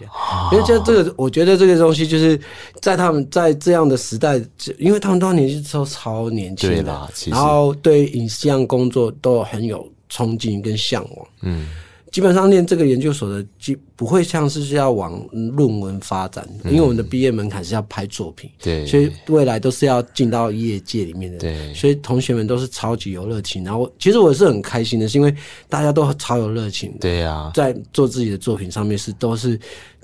[0.51, 2.39] 因为这这个，我觉得这个东西就是
[2.79, 4.39] 在他们在这样的时代，
[4.77, 11.27] 因为他们当年是都超年轻的，然后对影像工作都很有憧憬跟向往。
[11.41, 11.67] 嗯。
[12.11, 23.61] 基本上念这个研究所的，就不会像是要往论文发展，因为我们的毕业门槛是要拍作品，对，所以未来都是要进到业界里面的，对，所以同学们都是超级有热情。
[23.61, 25.35] 然后，其实我是很开心的，是因为
[25.67, 29.59] 大家都超有热情，对呀，在做自己的作品上面是都是。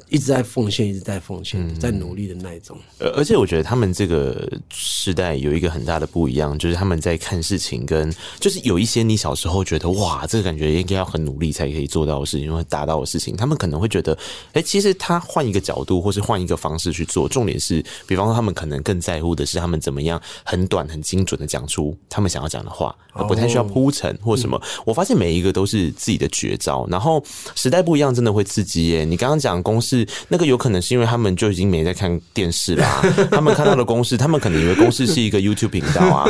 [0.08, 2.77] 一直在奉献，一直在奉献，在努力的那一种。
[2.99, 14.13] 而、嗯、而且我觉得他们这个时代有一个很大的不一样，就是他们在看事情跟就是有一些你小时候觉得哇，这个感觉应该要很努力才可以做到的事情，或达到的事情，他们可能会觉得，
[14.50, 17.28] 哎、欸，其实他换一个角度，或是换一个方式去做。
[17.28, 24.62] 重点是，比方说他们可能更在乎的是他们怎么样很短、很精准的讲出他们想要讲的话，而不太需要铺陈或什么。
[24.86, 26.88] 我发现每一个都是自己的绝招。
[26.89, 27.24] 然后
[27.56, 29.06] 时代不一样，真的会刺激耶。
[29.06, 30.08] 你刚刚讲公式。
[30.28, 36.26] 那个有可能是因为他们就已经没在看电视啦， 他们看到的公式，他们可能以为公式是一个 YouTube 频道啊，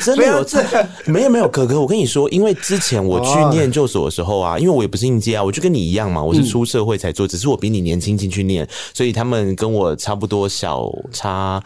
[0.00, 0.62] 真的有这
[1.06, 11.62] 没有没有，可可我跟你说，因为之前我去念研究所的时候啊，因为我也不是应届啊，我就跟你一样嘛，我是出社会才做，只是我比你年轻进去念，所以他们跟我差不多小差，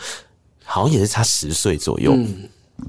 [0.65, 2.17] 好像也是差十岁左右。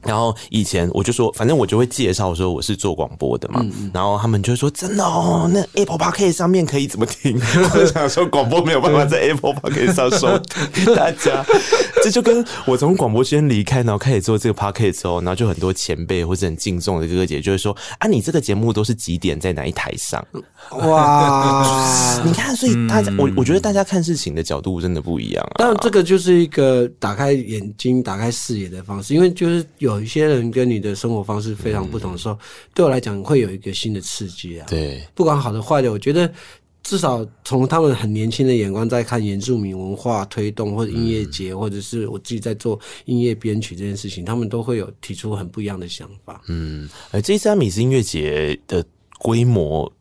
[0.03, 7.39] 然后以前我就说，反正我就会介绍说我是做广播的嘛，嗯、然后他们就说真的哦，那 Apple Podcast 上面可以怎么听？
[7.75, 10.37] 我想说广播没有办法在 Apple Podcast 上收
[10.73, 11.43] 听， 大家
[12.03, 20.25] 这就跟我从广播圈离开，然后开始做这个 Podcast 之后，然后就很多前辈或者很敬重的哥哥姐就会说啊，你这个节目都是几点在哪一台上？
[20.71, 25.55] 哇， 你看，所以大家、嗯、我我觉得大家看事情的角度真的不一样啊。
[25.57, 29.65] 当然，这个就是一个打开眼睛、打开视野的方式，因为就是。
[29.79, 32.39] 有一些人跟你的生活方式非常不同的时候，嗯、
[32.73, 34.67] 对我来讲会有一个新的刺激啊。
[34.69, 36.31] 对，不管好的坏的，我觉得
[36.83, 46.41] 至少从他们很年轻的眼光在看原住民文化推动或者音乐节，嗯、或者是我自己在做音乐编曲这件事情，他们都会有提出很不一样的想法。
[46.47, 48.83] 嗯，而这一次阿米斯音乐节的
[49.17, 49.91] 规模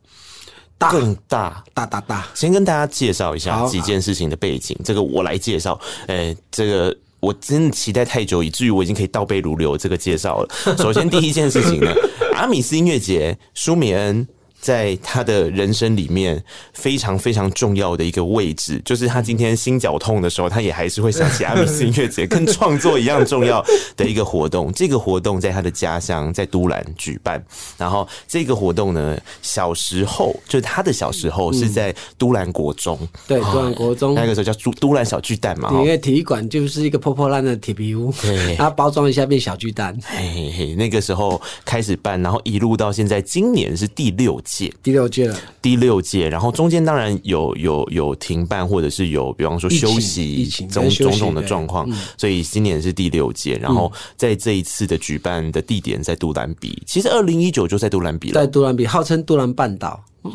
[0.78, 2.28] 更大，大大大。
[2.34, 5.80] 先跟大家介绍一下几件事情的背景，这个我来介绍。
[6.08, 6.96] 诶，这个。
[7.20, 10.76] 我真的期待太久，以至于我已经可以倒背如流这个介绍了。
[10.76, 11.92] 首先，第一件事情呢，
[12.35, 14.26] 阿米斯音乐节，舒米恩。
[14.61, 16.42] 在他的人生里面
[16.73, 23.64] 非常非常重要的一个位置，就是他今天心绞痛的时候，他也还是会想起阿米斯音乐节，跟创作一样重要
[23.97, 24.71] 的一个活动。
[24.75, 27.42] 这个活动在他的家乡，在都兰举办。
[27.77, 35.71] 然后这个活动呢，小时候就是他的小时候是在都兰国中，对，都兰国中那个时候叫都都兰小巨蛋嘛。
[35.73, 39.97] 因为体育馆就是一个破破烂的铁皮屋，对，他包装一下变小巨蛋。
[40.05, 44.42] 嘿嘿嘿，那个时候开始办，然后一路到现在，今年是第六。
[44.48, 45.28] 届第六届。
[45.28, 53.58] 了，第六届，然后中间当然有有有停办，或者是有比方说休息种种种的状况，所以今年是第六届。
[53.58, 60.02] 然后在这一次的举办的地点在杜兰比，其实二零一九就在杜兰比了，在杜兰比号称杜兰半岛，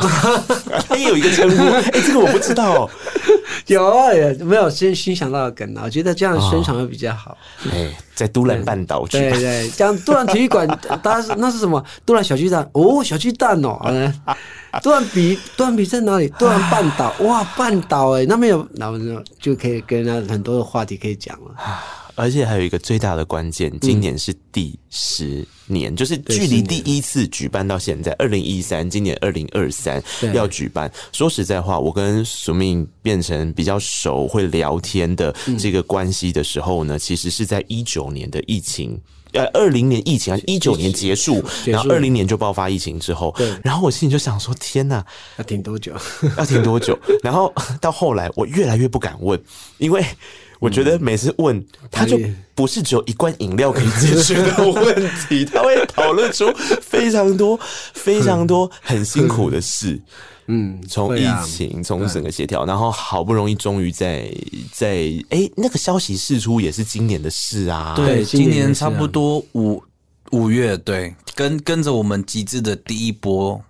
[0.88, 2.88] 它也有一个称呼， 哎，这个我不知道。
[3.68, 7.38] 有啊，也没有先新想到梗啊，我觉得这样宣传会比较好。
[7.72, 10.68] 哎，在都兰半岛去，对对，这样都兰体育馆，
[11.02, 11.84] 大家是那是什么？
[12.06, 13.80] 都兰小巨蛋哦，小巨蛋哦，
[14.84, 16.28] 都兰比都兰比在哪里？
[16.38, 18.98] 都兰半岛哇，半岛哎，那边有，然后
[19.40, 21.56] 就可以跟他很多的话题可以讲了。
[22.16, 30.02] 而且还有一个最大的关键，今年是第十年，嗯、就是距离第一次举办到现在，二零一三，今年二零二三
[30.34, 30.92] 要举办。
[31.12, 39.00] 说实在话，我跟苏命变成比较熟、会聊天的这个关系的时候呢，嗯、其实是在一九年的疫情，
[39.32, 45.04] 呃，二零年疫情一九年结束，然后二零年就爆发疫情之后，对，然后我心里就想说：天呐，
[45.38, 45.94] 要停多久？
[46.38, 46.98] 要停多久？
[47.24, 49.42] 然后到后来，我越来越不敢问，
[49.80, 50.06] 因为。
[50.64, 52.18] 我觉得每次问他，就
[52.56, 54.96] 不是只有一罐饮料可以解决的问
[55.28, 56.46] 题，他会讨论出
[56.82, 57.60] 非常多、
[57.94, 60.02] 非常多很辛苦的事。
[60.48, 64.30] 嗯，从疫情，从整个协调，然后好不容易终于在
[64.72, 67.94] 在哎，那个消息释出也是今年的事啊。
[67.96, 69.84] 对，今年差不多五
[70.32, 73.62] 五月，对，跟跟着我们极致的第一波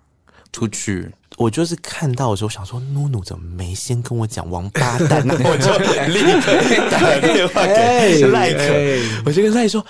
[0.52, 1.10] 出去。
[1.38, 5.36] 我就是看到的时候想说，努努怎么没先跟我讲王八蛋呢？
[5.44, 5.72] 我就
[6.12, 9.86] 立刻打电话给赖可，我就跟赖说，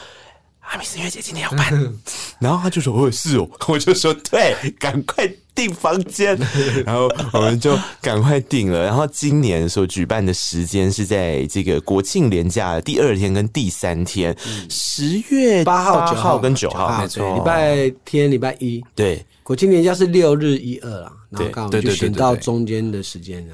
[0.61, 1.93] 阿米斯月姐今天要办，
[2.39, 6.37] 然后他就说哦是哦， 我就说对，赶快订房间，
[6.85, 8.85] 然后我们就赶快订了。
[8.85, 14.35] 然后今年所举办的时间是在这个国庆连假的第二天跟第三天，
[14.69, 19.23] 十月八号、九号跟九号，没错，礼拜天、礼拜一，对。
[19.43, 23.45] 国庆年假是六日一二啦，然后刚好就选到中间的时间，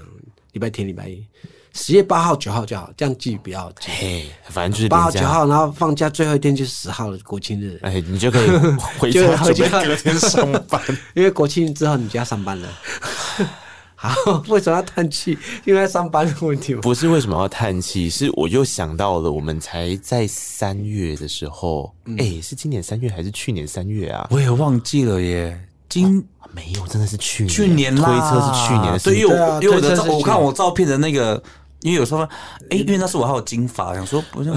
[0.52, 1.26] 礼拜天、礼拜一，
[1.74, 3.88] 十月八号、九号就好，这样记比较记。
[3.90, 8.48] 嘿，反正就是八号、九号，然后放假最后一天就是十号的国庆日，哎，你就可以
[9.00, 10.82] 回家准备隔天上班，
[11.16, 12.70] 因为国庆之后你就要上班了。
[14.02, 14.14] 好，
[14.48, 15.38] 为什么要叹气？
[15.66, 16.80] 因为上班的问题吗？
[16.82, 24.26] 不是为什么要叹气，是我又想到了，我们才在三月的时候，哎、嗯欸，是今年三月还是去年三月啊？
[24.32, 25.60] 我也忘记了耶。
[25.90, 27.50] 今、啊、没有，真的是去年。
[27.50, 31.42] 去年推车是去年的事，所以我、啊、因为我的我看我照片的那个，
[31.82, 32.30] 因为有时候，哎、
[32.70, 34.54] 欸，因为那时候我还有金发，想说不是。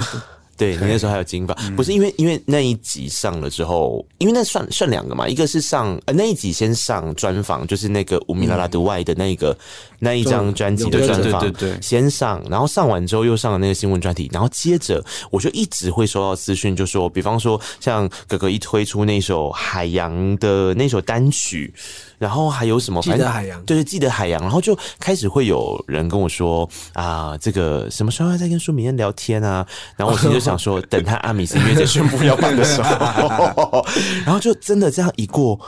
[0.57, 9.57] 对，你那时候还有金发，嗯、不是因为因为那一集上了之后，因为那算算两个嘛，一个是上呃那一集先上专访，就是那个乌米拉拉独外的那个、嗯、
[9.99, 21.73] 那一张专辑的专访，对对对，先上，然后上完之后又上了那个新闻专题，然后接着我就一直会收到资讯，就说，比方说像哥哥一推出那首海洋的那首单曲。
[22.23, 23.03] 然后还有什么？
[23.03, 24.41] 记得海洋，对对，记得海洋。
[24.41, 29.67] 然后就开始会有人跟我说啊，这个什么时候要再跟舒明恩聊天啊？
[29.97, 33.85] 然后我心里就想说，等他阿米斯音乐节宣布要办的时候，
[34.25, 35.59] 然后就真的这样一过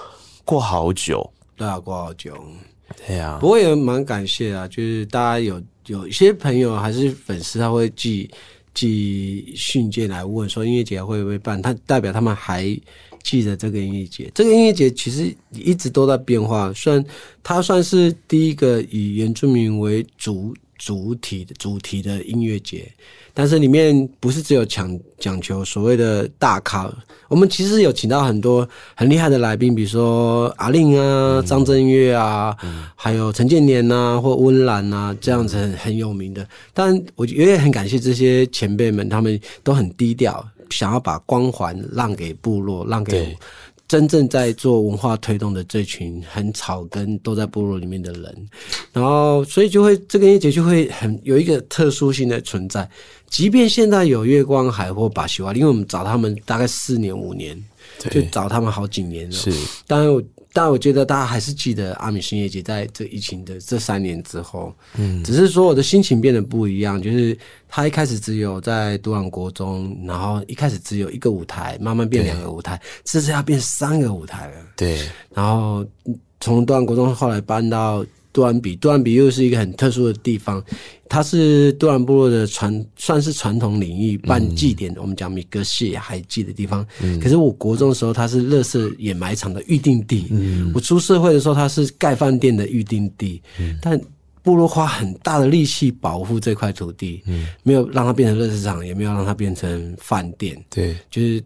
[0.45, 2.41] 过好久，对啊，过好久，
[3.05, 3.37] 对啊。
[3.41, 8.31] 不过也蛮感谢啊，就是大家有有一些朋友还是粉丝，他会寄
[8.73, 12.79] 寄信件来问说音乐节会不会办，他代表他们还。
[13.25, 16.73] 记得这个音乐节，这个音乐节其实一直都在变化。
[16.75, 17.05] 虽然
[17.43, 22.87] 它算是第一个以原住民为主主体的主题的音乐节，
[23.33, 26.93] 但是里面不是只有讲讲求所谓的大咖。
[27.29, 36.47] 我们其实有请到很多很厉害的来宾，比如说阿令啊、张震岳啊，嗯、还有陈建年啊或温岚啊这样子很很有名的。
[36.75, 40.47] 但我也很感谢这些前辈们，他们都很低调。
[40.71, 43.37] 想要把光环让给部落，让给
[43.87, 48.49] 真正在做文化推动的这群很草根都在部落里面的人，
[48.93, 52.89] 然后所以就会这个音乐节就会很有一个特殊性的存在。
[53.29, 57.63] 即便现在有月光海或巴西瓦，因为我们找他们大概四年五年，
[58.11, 59.33] 就找他们好几年了。
[59.33, 59.53] 是，
[59.87, 60.23] 当然我。
[60.55, 67.37] 但我觉得大家还是记得阿米新叶节在这疫情的这三年之后，嗯，只是说我的心情变得不一样，就是
[67.69, 74.57] 他一开始只有在读完国中，然后一开始只有一个舞台，慢慢变两个舞台，这次要变三个舞台了。
[74.77, 75.85] 对，然后
[76.41, 78.07] 从读完国中后来搬到。
[78.35, 80.63] 杜兰比，杜兰比又是一个很特殊的地方，
[81.09, 86.85] 它是杜兰部落的传，算是传统领域办祭典，嗯、我们讲米格谢海祭的地方。
[87.01, 90.27] 嗯、可是我国中的时候，它是乐色掩埋场的预定地。
[90.31, 93.41] 嗯、我出社会的时候，它是盖饭店的预定地。
[93.61, 93.99] 嗯、但
[94.43, 100.61] 部落花很大的力气保护这块土地，嗯、没有让它变成垃圾场，也没有让它变成饭店。
[100.69, 101.41] 对，就是。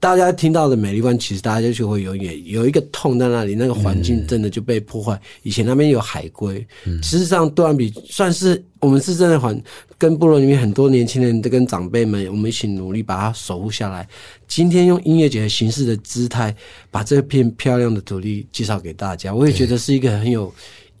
[0.00, 5.14] 大家听到的美丽湾，其实大家就会有点有一个痛在那里，那个环境真的就被破坏。
[5.14, 9.60] 嗯、以前那边有海龟，嗯、事实上，杜兰比算是我们是真的环，
[9.98, 14.08] 跟部落里面很多年轻人都跟长辈们，我们一起努力把它守护下来。
[14.46, 16.54] 今天用音乐节的形式的姿态，
[16.92, 20.54] 把这片漂亮的土地介绍给大家，我也觉得是一个很有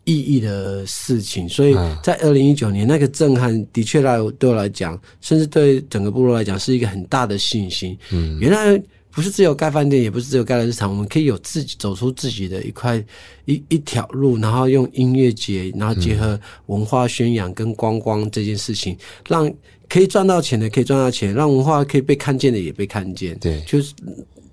[0.08, 7.94] 意义的事情，所以在二零一九年那个震撼的确来对我来讲，甚至对整个部落来讲是一个很大的信心。
[8.10, 12.96] 嗯，原来不是只有盖饭店，也不是只有盖垃圾场，我们可以有自己走出自己的一块
[13.44, 18.96] 一一条路，然后用音乐节，然后结合文化宣扬跟观光这件事情，
[19.28, 19.52] 让
[19.90, 23.38] 可以赚到钱的可以赚到钱，让文化可以被看见的也被看见。
[23.38, 23.92] 对，就是。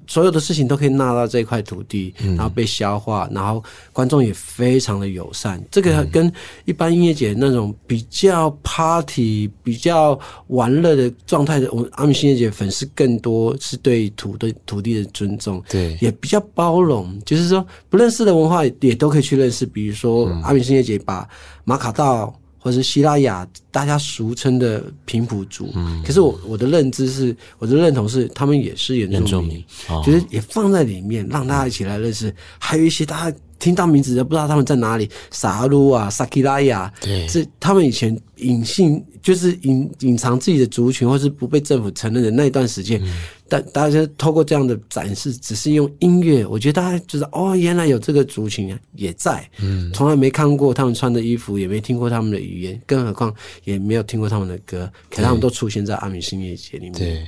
[0.07, 5.63] 所有的事情都可以纳到这块土地，然后被消化，然后观众也非常的友善。
[5.69, 6.31] 这个跟
[6.65, 19.65] 一般音乐节那种比较 party、比较玩乐的状态的，我们阿米新乐节粉丝更多是对土的土地的尊重，对，也比较包容，就是说不认识的文化也都可以去认识。
[19.65, 21.27] 比如说阿米新乐节把
[21.63, 22.33] 马卡道。
[22.65, 32.27] 或是希腊雅，大家俗称的平埔族，嗯，可是我我的认知是，我的认同是，他们也是原住民，哦、就是也放在里面，让大家一起来认识。
[32.27, 43.01] 嗯、还有一些大家听到名字都不知道他们在哪里，撒鲁啊、萨基拉呀，对，这他们以前隐性，就是隐隐藏自己的族群，或是不被政府承认的那一段时间。
[43.03, 43.13] 嗯
[43.47, 53.31] 但大家透过这样的展示，只是用音乐，我觉得大家知道哦，原来有这个族群也在，嗯，从来没看过他们穿的衣服，也没听过他们的语言，更何况
[53.63, 56.93] 也没有听过他们的歌，可他们都出现在阿米新月节里面。
[56.93, 57.23] 对。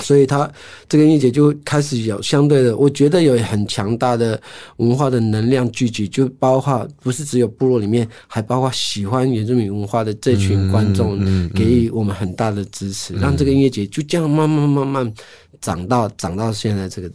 [0.00, 0.50] 所以，他
[0.88, 4.40] 这个音乐节就开始有相对的，我觉得有很强大的
[4.76, 11.18] 文化的能量聚集，就包括不是只有部落里面，还包括喜欢原住民文化的这群观众，
[11.50, 15.14] 给予我们很大的支持，让这个音乐节就这样慢慢慢慢
[15.60, 17.10] 长到长到现在这个。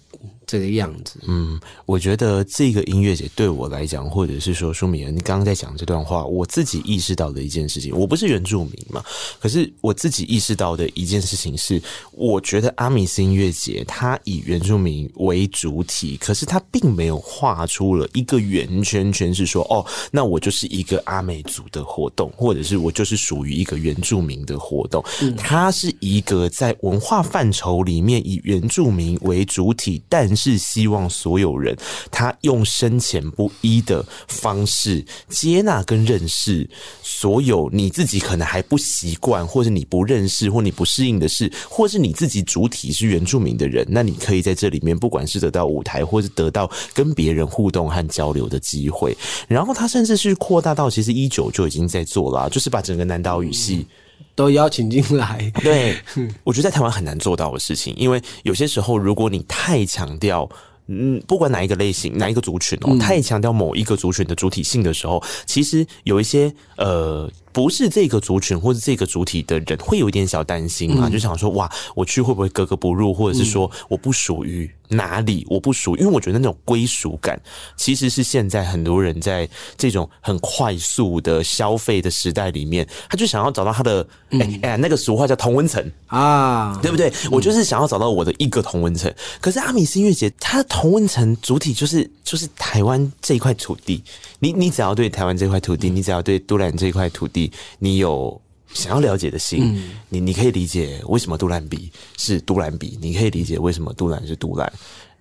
[0.54, 1.20] 这个样子。
[1.28, 9.04] 嗯，我觉得这个音乐节对我来讲，或者是说舒敏，你刚刚在讲这段话，我自己意识到的一件事情，我不是原住民嘛，
[9.40, 11.82] 可是我自己意识到的一件事情是，
[12.12, 25.04] 我觉得阿米斯音乐节它以原住民为主体，可是它并没有画出了一个圆圈圈，是说哦，那我就是一个阿美族的活动，或者是我就是属于一个原住民的活动，
[25.36, 31.74] 它是一个在文化范畴里面以原住民为主体，但是是希望所有人
[32.12, 36.70] 他用深浅不一的方式接纳跟认识
[37.02, 49.16] 所有你自己可能还不习惯，或者你不认识或你不适应的事，或是你自己主体是原住民的人，那你可以在这里面，不管是得到舞台，或是得到跟别人互动和交流的机会。
[49.48, 53.88] 然后他甚至是扩大到，其实一九就已经在做了，就是把整个南岛语系。
[54.36, 55.96] 都邀请进来，对，
[56.44, 60.50] 我觉得在台湾很难做到的事情，因为有些时候，如果你太强调，
[60.88, 67.32] 嗯，不管哪一个类型、哪一个族群哦，太强调某一个族群的主体性的时候，其实有一些呃。
[67.54, 71.10] 不是这个族群或者这个主体的人会有一点小担心嘛？
[71.10, 77.40] 就想说哇，我去会不会格格不入，或者是说我不属于哪里，我不属于，因为我觉得那种归属感
[77.78, 79.48] 其实是现在很多人在
[79.78, 87.14] 这种很快速的消费的时代里面，他就想要找到他的哎哎，那个俗话叫同温层啊，对不对？
[87.32, 89.14] 我就是想要找到我的一个同温层。
[89.40, 94.04] 可是阿米斯音乐节，它的同温层主体就是就是台湾这一块土地。
[94.40, 97.43] 你你只要对台湾这块土地，你只要对都兰这块土地，
[97.80, 98.40] 你有
[98.74, 104.72] 想要了解的心，嗯、你你可以理解为什么杜兰比是杜兰比，你可以理解为什么杜兰是杜兰，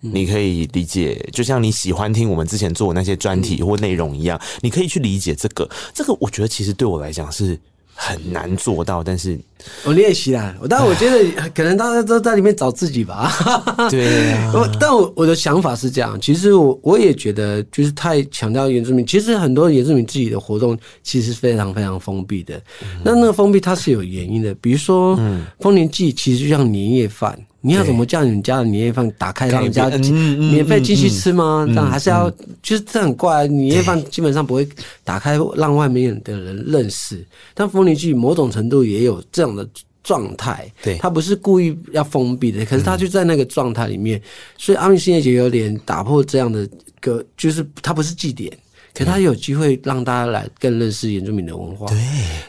[0.02, 5.68] 嗯、你可以理解，就像你喜欢听我们之前做的那些专题或内容一样，嗯、你可以去理解这个。
[5.94, 7.58] 这个我觉得其实对我来讲是。
[8.04, 9.38] 很难做到，但是
[9.84, 10.52] 我练习啦。
[10.60, 13.30] 我但我觉得可能大家都在里面找自己吧。
[13.88, 16.20] 对啊，但我我的想法是这样。
[16.20, 19.06] 其实我我也觉得，就是太强调原住民。
[19.06, 22.60] 其实很多原住民自己的活动其实是非常非常封闭的。
[23.04, 27.38] 那、嗯、那个封闭它是有原因的，比如说，嗯，丰年祭其实就像年夜饭。
[27.64, 31.64] 你要怎么叫你们家的年夜饭打开让人家免费进去吃吗？
[31.68, 32.28] 这样还是要，
[32.60, 33.46] 就是这很怪。
[33.46, 34.68] 年夜饭基本上不会
[35.04, 39.66] 打开让外面的人认识，但丰年祭某种程度也有这样的
[40.02, 40.70] 状态。
[40.82, 44.20] 对，他不是故意要封闭的，可是他就在那个状态里面。
[44.58, 46.68] 所以阿米斯音乐节有点打破这样的
[47.00, 48.52] 个，就是他不是祭典。
[48.94, 51.98] 可他有机会让大家来更认识原住民的文化，对。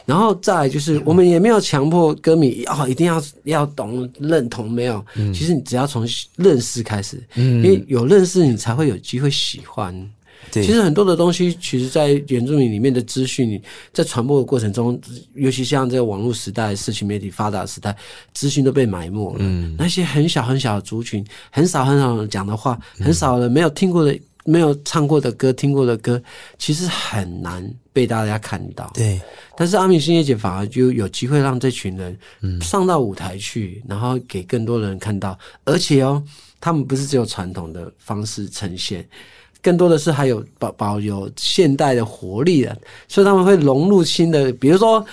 [0.04, 5.04] 然后再来就是，我们也没有强迫歌迷哦，一定要要懂认同，没有。
[5.32, 9.94] 其实你只要从认识开始，因为有认识，你才会有机会喜欢。
[10.52, 13.60] 其实很多的东西，其实，在原住民里面的资讯，
[13.94, 15.00] 在传播的过程中，
[15.34, 17.96] 尤其像这个网络时代、社群媒体发达的时代，
[18.34, 19.38] 资讯都被埋没了。
[19.78, 24.16] 那些很小很小的族群，很少很少人讲的话，很少人没有听过的。
[24.44, 26.22] 没有唱过的歌、听过的歌，
[26.58, 28.90] 其实很难被大家看到。
[28.94, 29.20] 对，
[29.56, 32.18] 但是阿米星夜姐反而就有机会让这群人
[32.60, 35.38] 上到舞台去，嗯、然后给更多人看到。
[35.64, 36.22] 而且哦，
[36.60, 39.08] 他们不是只有传统的方式呈现，
[39.62, 42.78] 更多的是还有保保有现代的活力的，
[43.08, 45.04] 所以他们会融入新的，比如说。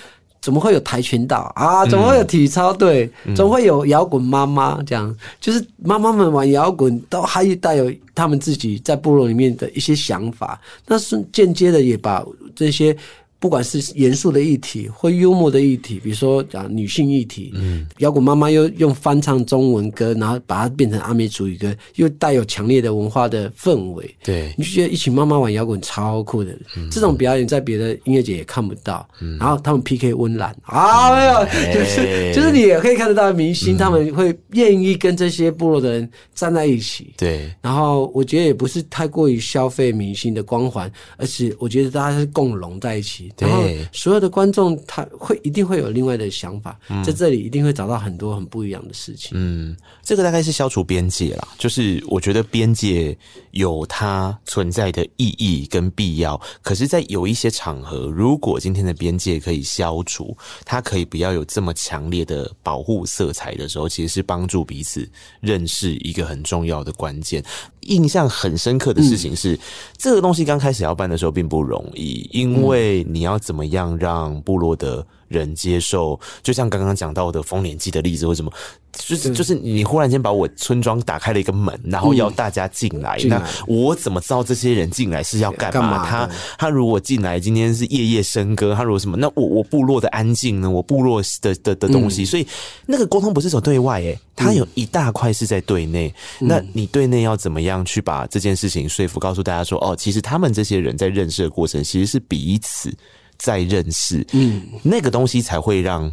[0.41, 1.85] 怎么会有跆拳道啊？
[1.85, 3.09] 怎么会有体操队？
[3.25, 4.81] 嗯、怎么会有摇滚妈妈？
[4.83, 10.59] 这样就是妈妈们玩摇滚，都还带有他们自己在部落里面的一些想法。
[10.87, 12.25] 那是间接的也把
[12.55, 12.97] 这些。
[13.41, 26.55] 不管是严肃的议题或幽默的议题，比如说讲女性议题，嗯，摇滚妈妈又用翻唱中文歌，然后把它变成阿美族语歌，又带有强烈的文化的氛围，对，你就觉得一群妈妈玩摇滚超酷的。
[26.77, 29.09] 嗯、这种表演在别的音乐节也看不到。
[29.19, 37.11] 嗯、然后他们 PK 温岚啊，没有，就是就是你也可以看得到明星，他们会愿意跟这些部落的人站在一起。
[37.17, 43.30] 对，然后我觉得也不是太过于消费明星的光环，而是我觉得大家是共融在一起。
[43.37, 49.31] 然后所有的观众他会一定会有另外的想法，在这里一定会找到很多很不一样的事情。
[49.33, 53.17] 嗯，这个大概是消除边界啦，就是我觉得边界
[53.51, 56.39] 有它存在的意义跟必要。
[56.61, 65.09] 可是，在有一些场合，如果今天的边界可以消除，它可以不要有这么强烈的保护色彩的时候，其实是帮助彼此
[65.39, 67.43] 认识一个很重要的关键。
[67.81, 69.59] 印象很深刻的事情是，
[69.97, 76.19] 这个东西刚开始要办的时候并不容易，因为你要怎么样让部落的人接受。
[76.43, 78.51] 就像刚刚讲到的丰年祭的例子，为什么？
[78.93, 85.91] 就是就是你忽然间把我村庄打开了一个门，然后要大家进来，嗯、那我怎么知道这些人进来是要干嘛？
[85.99, 89.15] 嘛他他如果进来今天是夜夜笙歌，他如果什么？
[89.15, 90.69] 那我我部落的安静呢？
[90.69, 92.45] 我部落的的的东西，嗯、所以
[92.85, 96.13] 那个沟通不是走对外，诶，他有一大块是在对内。
[96.41, 102.93] 嗯、那你对内要怎么样去把这件事情说服，告诉大家说，哦，其实他们这些人在认识的过程，其实是彼此
[103.41, 106.09] 在认识，嗯，那个东西才会让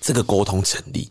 [0.00, 1.06] 这个沟通成立。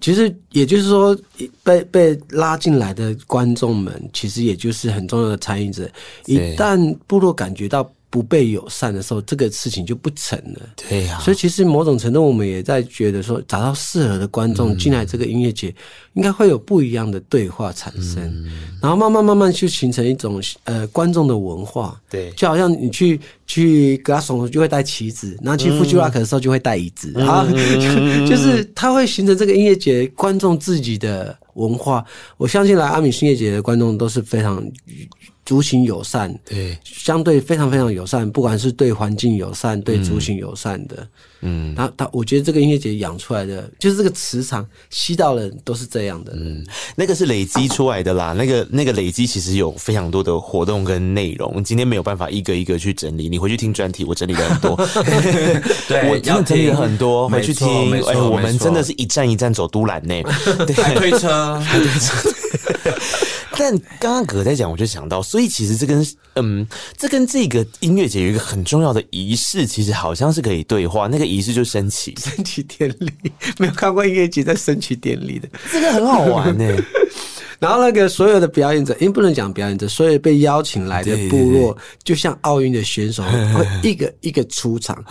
[0.00, 1.16] 其实也就是说，
[1.62, 5.88] 被被拉进来的观众们，其实也就是很重要的参与者。
[6.26, 10.60] 一旦部落感觉到不被友善的时候，这个事情就不成了。
[10.88, 15.74] 对呀、啊，所以其实某种程度，我们也在觉得说，找到适合的观众进来这个音乐节，
[16.12, 22.00] 应该会有不一样的对话产生，嗯、然后慢慢慢慢就形成一种呃观众的文化。
[22.08, 32.04] 对，就好像你去去格拉松就会带旗子，然后去富吉拉克的时候就会带椅子啊，嗯、就是它会形成这个音乐节观众自己的文化。
[32.36, 34.64] 我相信来阿米音乐节的观众都是非常。
[35.44, 41.08] 族群友善，对，相对非常非常友善，不管是对环境友善，对族群友善的，嗯，
[41.76, 46.64] 他他，我觉得这个音乐节养出来的，就是这个磁场吸到的都是这样的，嗯，
[46.96, 54.76] 那个是累积出来的啦，啊、那个那个累积其实有非常多的活动跟内容，今天没有办法一个一个去整理，你回去听专题，我整理了很多，
[55.88, 60.14] 对， 我真的整理了很多，回去听，哎、欸，我们真的是一站一站走都兰呢，
[60.66, 62.30] 对，推车，推车。
[63.56, 63.70] 但
[64.00, 66.66] 刚刚哥哥在讲，我就想到，所以其实这跟嗯，
[66.98, 71.06] 这跟这个音乐节有一个很重要的仪式，其实好像是可以对话。
[71.06, 73.10] 那个仪式就升旗， 升旗典礼。
[73.58, 76.76] 没有看过音乐节在升旗典礼的，这个很好玩呢。
[77.60, 83.22] 然后那个所有的表演者，因为不能讲表演者，所有被邀请来的部落，就像奥运的选手，
[83.54, 85.02] 会一个一个出场。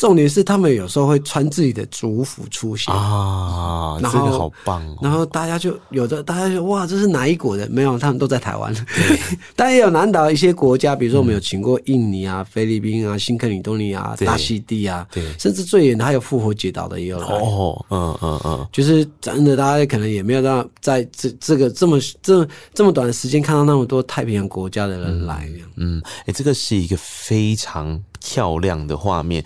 [0.00, 4.96] 重点是他们有时候会穿自己的族服出现啊，然后这个好棒哦。
[5.02, 7.68] 然后大家就有的，大家就哇，这是哪一国的？
[7.68, 8.72] 没有，他们都在台湾。
[8.72, 9.20] 对，
[9.54, 17.26] 但也有南岛一些国家，比如说我们有请过印尼啊、菲律宾啊、新克里多尼亚、大溪地啊，对，甚至最远的还有复活节岛的也有来。
[17.26, 25.46] 哦，嗯嗯嗯，就是真的，大家可能也没有让在这这个这么这这么短的时间看到那么多太平洋国家的人来。
[25.76, 29.44] 嗯，哎、欸，这个是一个非常漂亮的画面。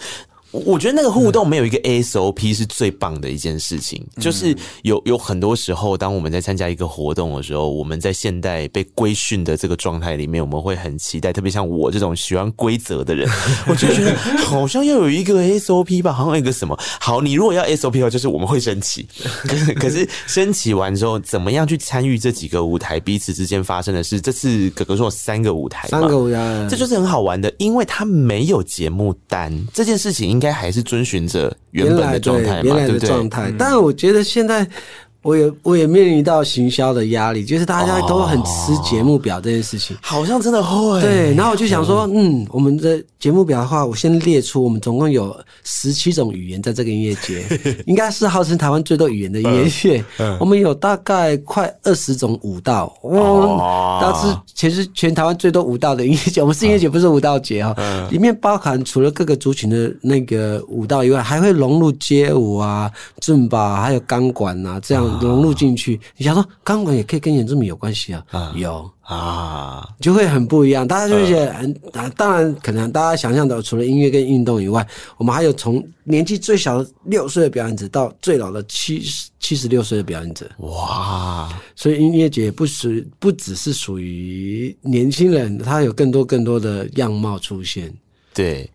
[0.64, 13.28] 我觉得那个互动没有一个 SOP 是最棒的一件事情，嗯、就是有有很多时候，当我们在参加一个活动的时候，我们在现代被规训的这个状态里面，我们会很期待，特别像我这种喜欢规则的人，
[13.66, 14.14] 我就觉得
[14.46, 16.78] 好像要有一个 SOP 吧，好像有一个什么。
[17.00, 19.06] 好，你如果要 SOP 的话，就是我们会升旗，
[19.80, 24.20] 可是升旗完之后，怎么样去参与这几个舞台彼此之间发生的事？
[24.20, 30.50] 这次哥哥说有三个舞台，三个舞台，这就是很好玩的，因为他没有节目单，这件事情应该。
[30.50, 33.50] 应该还是遵循着原本的状态嘛，对不对状态。
[33.58, 34.66] 但我觉得现在。
[35.24, 41.00] 我也我也面临到行销的压力，就是大家都很吃节目表这件事情，好像真的会。
[41.00, 47.42] 对，然后我就想说，嗯，我们的节目表的话，我先列出，我们总共有十七种语言在这个音乐节，
[47.86, 50.04] 应该是号称台湾最多语言的音乐节。
[50.38, 57.74] 我们有大概快二十种舞蹈，哇，但是其实全台湾最多舞蹈的音乐节，我们是音乐节，不是舞蹈节哈。
[58.10, 62.90] 里面包含除了各个族群的那个舞蹈以外，还会融入街舞啊、
[63.22, 65.13] 尊巴，还有钢管啊这样。
[65.20, 68.24] 融入进去，你想说钢管也可以跟原住民有关系啊？
[68.30, 70.86] 啊有啊，就会很不一样。
[70.86, 74.86] 大家就会觉得很啊，当然可能大家想象的，除了音乐跟运动以外，
[75.16, 80.50] 我们还有从年纪最小的六岁的表演者到最老的七十七十六岁的表演者。
[80.58, 81.52] 哇！
[81.76, 82.88] 所以音乐节不属
[83.18, 87.92] 不只是属于年轻人，他有更多更多的样貌出现。
[88.32, 88.70] 对。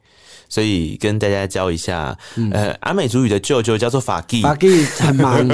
[0.49, 5.47] 所以跟大家教一下，嗯、呃，阿美族语的舅舅叫做法基，法基很忙。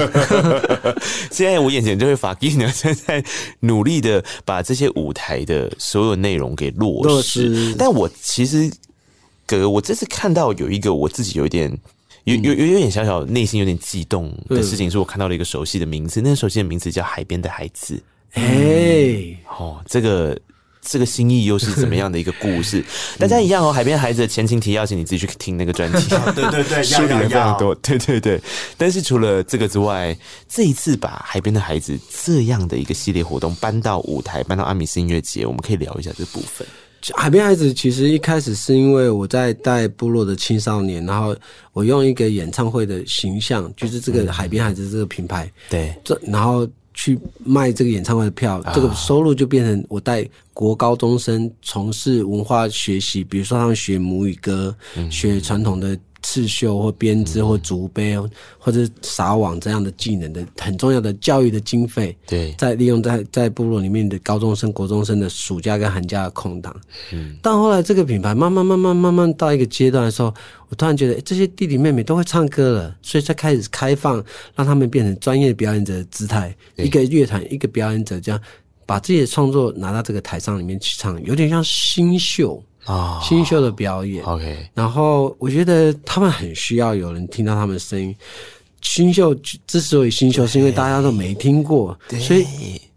[1.30, 3.22] 现在我眼前这位法基呢，正在
[3.60, 7.76] 努力的把这些舞台的所有内容给落实。
[7.78, 8.72] 但我其实，
[9.46, 11.70] 哥，我这次看到有一个我自己有一点
[12.24, 17.96] 有有有有点小小内心有点激动的事情，是我看到了一个熟悉的名字，那个熟悉的名字叫《海边的孩子》。
[18.32, 20.40] 哎、欸，哦，这个。
[20.88, 22.86] 这个心意又是怎么样的一个故事？
[23.18, 26.10] 大家一样哦，海边孩子的前情提要，请你自己去听那个专题。
[26.36, 27.74] 对对对，书里面非常多。
[27.76, 28.40] 对对对，
[28.78, 30.16] 但是除了这个之外，
[30.48, 36.66] 这一次把海边的孩子这样的一个系列活动搬到舞台，搬到阿米斯音乐节，我们可以聊一下这部分。
[37.16, 41.36] 海边孩子其实一开始是因为我在带部落的青少年，然后
[41.74, 46.68] 我用一个演唱会的形象，就是这个海边孩子这个品牌，对，这然后。
[46.96, 54.76] 去卖这个演唱会的票，这个收入就变成我带国高中生从事文化学习，比如说他们学母语歌，
[55.12, 58.20] 学传统的刺绣或编织或竹编
[58.58, 66.76] 或者撒网这样的技能的很重要的教育的经费，对，在利用在在部落里面的高中生、国中生的暑假跟寒假的空档。
[67.14, 70.34] 嗯，但后来这个品牌慢慢慢慢慢慢到一个阶段的时候，
[70.70, 74.16] 我突然觉得这些弟弟妹妹都会唱歌了，所以才开始开放，
[74.56, 78.42] 让他们变成专业表演者的姿态，一个乐团一个表演者这样
[78.88, 82.64] 把自己的创作拿到这个台上里面去唱，有点像新秀。
[82.86, 84.70] 啊，新秀的表演，OK。
[84.74, 88.16] 然后我觉得他们很需要有人听到他们的声音。
[88.82, 89.34] 新秀
[89.66, 92.46] 之所以新秀，是因为大家都没听过，所以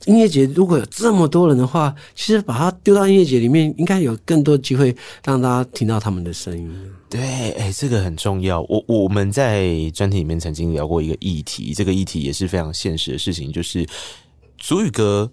[0.04, 6.70] 音乐节如果有这么多人的话，其实把它丢到音乐节里面，应该有更多机会让大家听到他们的声音。
[7.08, 8.60] 对，哎，这个很重要。
[8.68, 13.88] 我我们在专题里面曾经聊过一个议题，这个议题也是非常现实的事情，就是
[14.58, 15.30] 主语歌。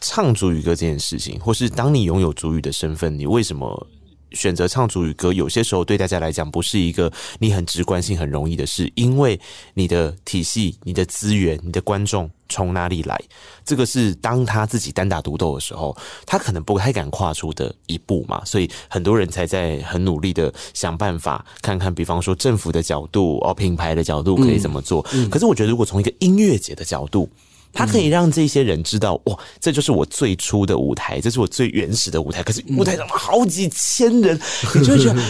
[0.00, 3.86] 唱主语歌这件事情，或是当你拥有主语的身份，你为什么
[4.32, 5.32] 选择唱主语歌？
[5.32, 9.38] 有些时候对大家来讲，不是一个你很直观性很容易的事，因为
[9.74, 13.20] 你的体系、你的资源、你的观众从哪里来？
[13.64, 18.42] 这个是当他自己单打独斗的时候，他可能不太敢跨出的一步嘛。
[18.44, 25.02] 所以很多人才在很努力的想办法，看看，比方说政府的角度哦，品牌的角度可以怎么做。
[25.28, 27.28] 可是我觉得，如果从一个音乐节的角度，
[27.72, 32.42] 他可以让这些人知道，哇，这就是我最初的舞台，这是我最原始的舞台。
[32.42, 34.38] 可是舞台上好几千人，
[34.74, 35.22] 你就会觉得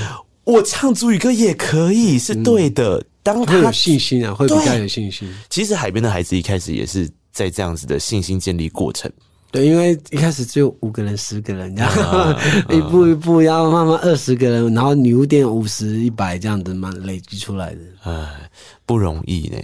[0.44, 3.04] 我唱主语歌也可以是对的。
[3.22, 5.30] 当他有信心啊，会比较有信心。
[5.50, 9.12] 其实海边的孩子一开始也是在这样子的信心建立过程。
[9.52, 12.32] 对，因为一开始只有五个人、十个人，然后
[12.70, 17.80] 一步一步，然后慢慢二十个人，然后女巫店五十、一百这样子慢累积出来的。
[18.04, 18.50] 哎，
[18.86, 19.58] 不容易呢。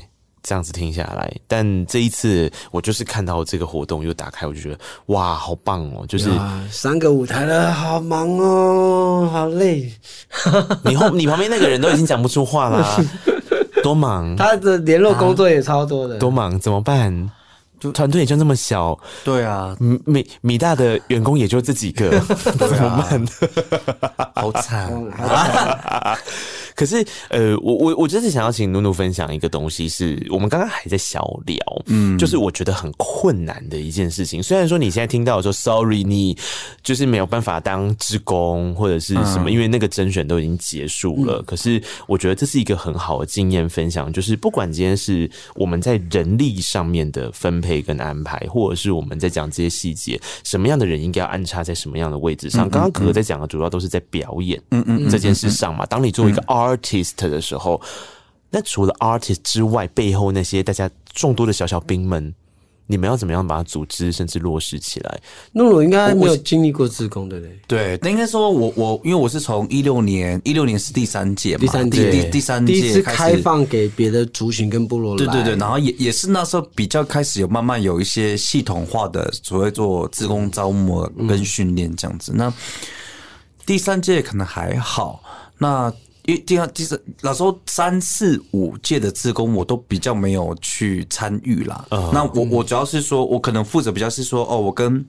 [0.46, 6.06] 这样子听下来，但这一次我就是看到这个活动又打开，我就觉得哇，好棒哦！
[6.06, 6.30] 就是
[6.70, 9.92] 三个舞台了，好忙哦，好累。
[10.86, 13.04] 你后你旁边那个人都已经讲不出话了，
[13.82, 14.36] 多忙！
[14.36, 17.28] 他的联络工作也超多的，啊、多忙，怎么办？
[17.78, 19.76] 就团队也就那么小，对啊，
[20.06, 23.26] 米米大的员工也就这几个， 怎么办？
[24.34, 26.16] 好惨啊！
[26.76, 31.56] 可是，呃，我我我就是想要请努努分享一个东西，是我们刚刚还在小聊，
[31.86, 34.42] 嗯，就是我觉得很困难的一件事情。
[34.42, 36.36] 虽然说你现在听到说，sorry，你
[36.82, 41.42] 就是没有办法当职工或者是什么，因为那个甄选都已经结束了。
[41.42, 52.68] 可是，我觉得这是一个很好的经验分享，就是不管今天是我们在人力上面的分配跟安排，或者是我们在讲这些细节，什么样的人应该要安插在什么样的位置上。
[52.68, 55.86] 刚刚可可在讲的主要都是在表演，嗯嗯，这件事上嘛。
[55.86, 57.80] 当你作为一个 artist 的时候，
[58.50, 62.34] 那除了 artist 之外，背后那些大家众多的小小兵们，
[62.86, 65.20] 你们要怎么样把它组织，甚至落实起来？
[65.52, 67.96] 那我应该没有经历过自工，的嘞对？
[67.96, 82.32] 对，那应该说我我因为我是从一六年，一六年是第三届嘛，第三届第第三届第一次开放给别的族群跟部落来，对对对，然后也也是那时候比较开始有慢慢有一些系统化的所谓做自工招募跟训练这样子。
[82.32, 82.54] 嗯、那
[83.66, 85.20] 第三届可能还好，
[85.58, 85.92] 那。
[86.26, 91.84] 因为第二、第三，老实说三四五届的自工我都比较没有去参与啦。
[91.90, 95.04] Uh, 那我我主要是说，我可能负责比较是说，哦，我跟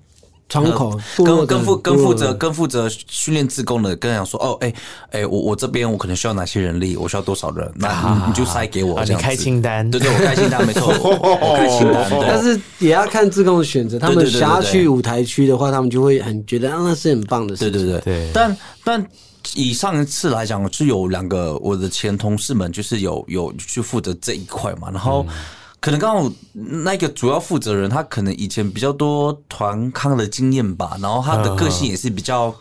[0.47, 4.73] 窗口跟跟负跟负责跟负责训练自工的，跟人讲说，哦，哎、欸、
[5.11, 12.09] 哎、欸，我我这边我可能需要哪些人力，我需要多少人，那你就塞给我，你开清单，对对，我开清单没错， 我开清单。
[12.27, 17.71] 但是也要看自工的选择，他们想要去舞台区的话，他们就会很觉得啊，那是很棒的事情。
[17.73, 19.05] 对对对对，但但。
[19.55, 24.89] 以上一次来讲，是有两个我的前同事们，就是有有去负责这一块嘛。
[24.91, 25.25] 然后
[25.79, 30.97] 可能刚好那个主要负责人，他可能以前比较多团康的经验吧。
[30.99, 32.53] 然后他的个性也是比较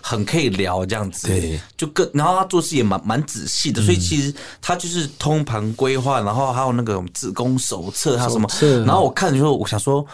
[0.00, 3.80] 很可以聊这样子，对，就更然后他做事也蛮蛮仔细的。
[3.82, 8.48] 所以其实他就是通盘规划，然后还有那个志工手册，他什么。
[8.84, 10.04] 然后我看的时候，我想说，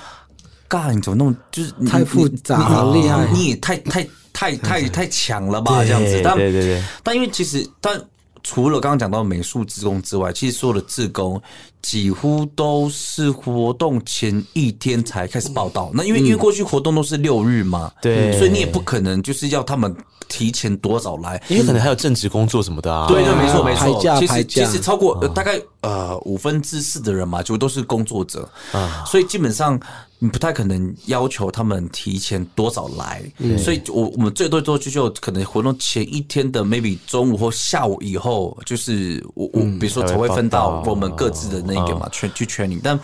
[0.68, 1.34] 嘎，你怎么弄？
[1.50, 4.06] 就是太复杂，了厉害，你也太太。
[4.32, 6.20] 太太太强了吧，这样子。
[6.22, 8.00] 但对对对，但因为其实，但
[8.42, 11.40] 除了刚刚讲到美术职工之外，其实所有的职工
[11.82, 15.90] 几乎都是活动前一天才开始报道。
[15.94, 19.94] 那因为因为过去活动都是六日嘛，对，所以你也不可能就是要他们
[20.28, 23.06] 提前多少来，因为可能还有正职工作什么的啊。
[23.08, 24.18] 对对，没错没错。
[24.18, 28.48] 其实其实超过大概呃五分之四的人嘛，就都是工作者。
[28.72, 29.80] 啊，所以基本上。
[30.22, 42.80] 你不太可能要求他们提前多少来，嗯、所以我我们最多最多就就可能活动前一天的 maybe 中午或下午以后，就是我我比如说才会分到我们各自的那个嘛，去去 training。
[42.82, 42.98] 但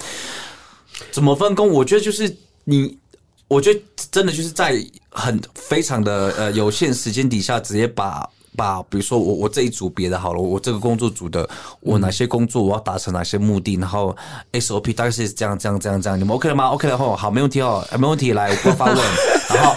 [1.10, 1.68] 怎么分工？
[1.68, 2.98] 我觉得就是你，
[3.48, 8.28] 我觉得真的就是在很非常的呃有限时间底下，直接把。
[8.56, 11.48] 把，比如说我我这一组别的好了，我这个工作组的，
[11.80, 14.16] 我哪些工作我要达成哪些目的，然后
[14.52, 18.96] SOP 大概是这样这样这样这样，你们 OK 了吗？OK 了后好，没问题哦，没问题，来我发问，
[19.54, 19.74] 然后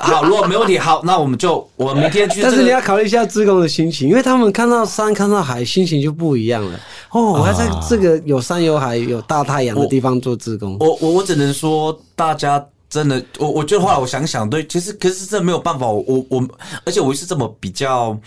[0.00, 2.50] 好，如果没问题，好，那我们就我们明天去、这个。
[2.50, 6.80] 但是你要考虑一下志工的心情，因为他们看到山看到海，心情就不一样了。
[7.10, 10.76] 哦，我要在这个有山有海有大太阳的地方做志工。
[10.80, 12.64] 我我我只能说大家。
[12.90, 16.46] 真的，我我觉得后来我想想，对，其实可是这没有办法，我我
[16.84, 18.18] 而且我是这么比较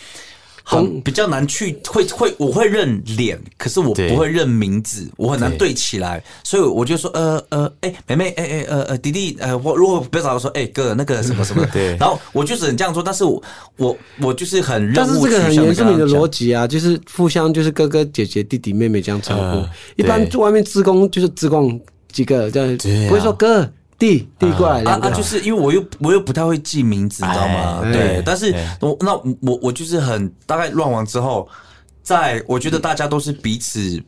[0.63, 5.73] 很比较难去会会我会认脸，可是我不会认名字，我很难对。
[5.73, 13.43] 起来，所以我就说呃呃哎、欸、妹妹哎哎呃呃弟弟呃我如果不要找我说哎、欸、哥那个什么什么， 对，然后我就只能这样说，但是我
[13.75, 21.77] 我我就是很，但是这个很严肃你的逻辑啊，就是互相就是哥哥姐姐弟弟妹妹这样称呼，呃、一般外面职工就是职工
[22.13, 22.77] 几个这样，
[23.09, 23.69] 不会说哥。
[24.03, 25.09] 递递过来啊啊！
[25.11, 27.79] 就是因为我又我又不太会记名字，你知道吗？
[27.83, 31.47] 对，对，但是我那我我就是很大概乱完之后，
[32.03, 34.03] 在我觉得大家都是彼此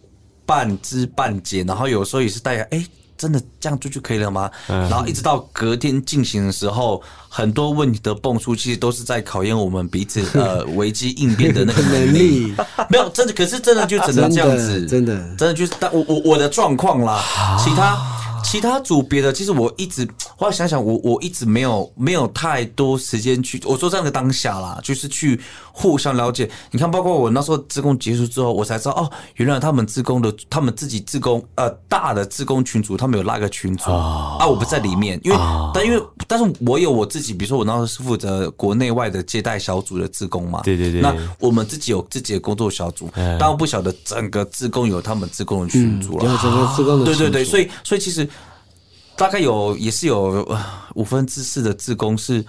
[0.46, 2.86] 半知半解，然后有时候也是大家哎，
[3.18, 4.52] 真的这样做就可以了吗？
[4.68, 12.54] 然后一直到隔天进行的时候，很多问题的蹦出，其实都是在考验我们彼此 呃危机应变的那个能力。
[12.90, 17.24] 没有真的，可是真的就只能这样子，真的真的就是但我我我的状况啦，
[17.64, 17.98] 其他。
[18.46, 25.40] 其他组别的，其实我一直 后来想想，我我一直没有没有太多时间去，我说这样的当下啦，就是去
[25.78, 26.50] 互相了解。
[26.72, 35.38] 你看，包括我那时候自工结束之后，我才知道哦，原来他们自工的，他们自己自工呃大的自工群组，他们有拉个群组啊，我不在里面，因为
[35.74, 48.26] 但因为但是我有我自己，比如说我那时候是负责国内外的接待小组的自工嘛，对对对，那我们自己有自己的工作小组，但我不晓得整个自工有他们自工的群组了，整个志工的对对对，所以所以其实。
[49.18, 50.46] 大概有也是有
[50.96, 52.44] 五分之四的自工是。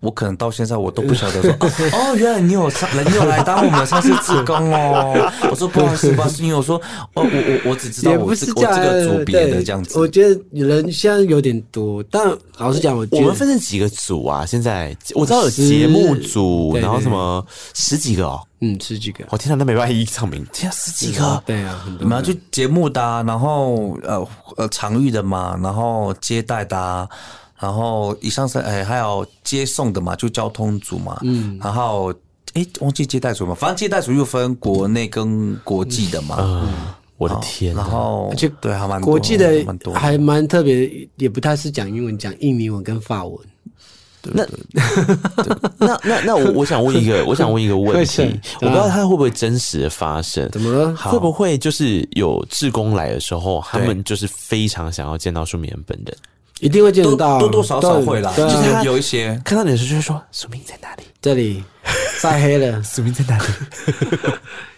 [0.00, 1.50] 我可能到现在我都不晓得说
[1.92, 5.30] 哦，原来你有上，你有来当我们的上次志工哦。
[5.50, 6.80] 我说不好意思，不好意思，因为我说
[7.12, 9.98] 哦，我我我只知道我是我这个组别的这样子。
[9.98, 12.26] 我觉得人现在有点多，但
[12.56, 14.46] 老实讲，我我们分成几个组啊？
[14.46, 17.44] 现在我知道有节目组，然后什么
[17.74, 19.24] 十几个哦，嗯，十几个。
[19.28, 22.08] 我天哪，那没办法一一唱名，天啊，十几个，对啊，很多。
[22.08, 24.26] 然后就节目的，然后呃
[24.56, 27.06] 呃场域的嘛，然后接待的。
[27.60, 31.18] 然后以上是哎，还有接送的嘛，就交通组嘛。
[31.22, 31.58] 嗯。
[31.62, 32.12] 然后
[32.54, 36.36] 哎，忘记接待组嘛，反正接待组又分国内跟国际的嘛。
[36.40, 36.68] 嗯。
[37.18, 37.74] 我的天。
[37.74, 39.62] 然后就对，还蛮国际的，
[39.94, 43.38] 还蛮特别，也不太是讲英文，讲印尼文跟法文。
[44.22, 44.44] 那
[45.78, 48.22] 那那那我我想问一个，我想问一个问题，
[48.60, 50.46] 我不知道它会不会真实的发生？
[50.50, 50.94] 怎么了？
[50.96, 56.16] 会不会就是有志工来的时候，他们就是非常想要见到舒米恩本人？
[56.60, 61.02] 一定会见得到，多多少少会啦，就是有一些看到你的时候就会说：“署名在哪里？
[61.20, 61.64] 这里
[62.20, 63.44] 晒黑了， 署名在哪里？”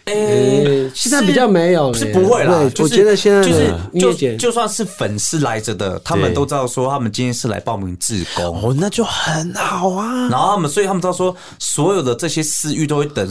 [0.05, 2.69] 诶，现在比较没有，是不会啦。
[2.79, 10.27] 我觉得现在就是就就算是粉丝来着的，他们都知道说他们今天是来报名自工，哦，那就很好啊。
[10.29, 13.25] 然后他们，所以他们知道说，所有的这些私欲都会等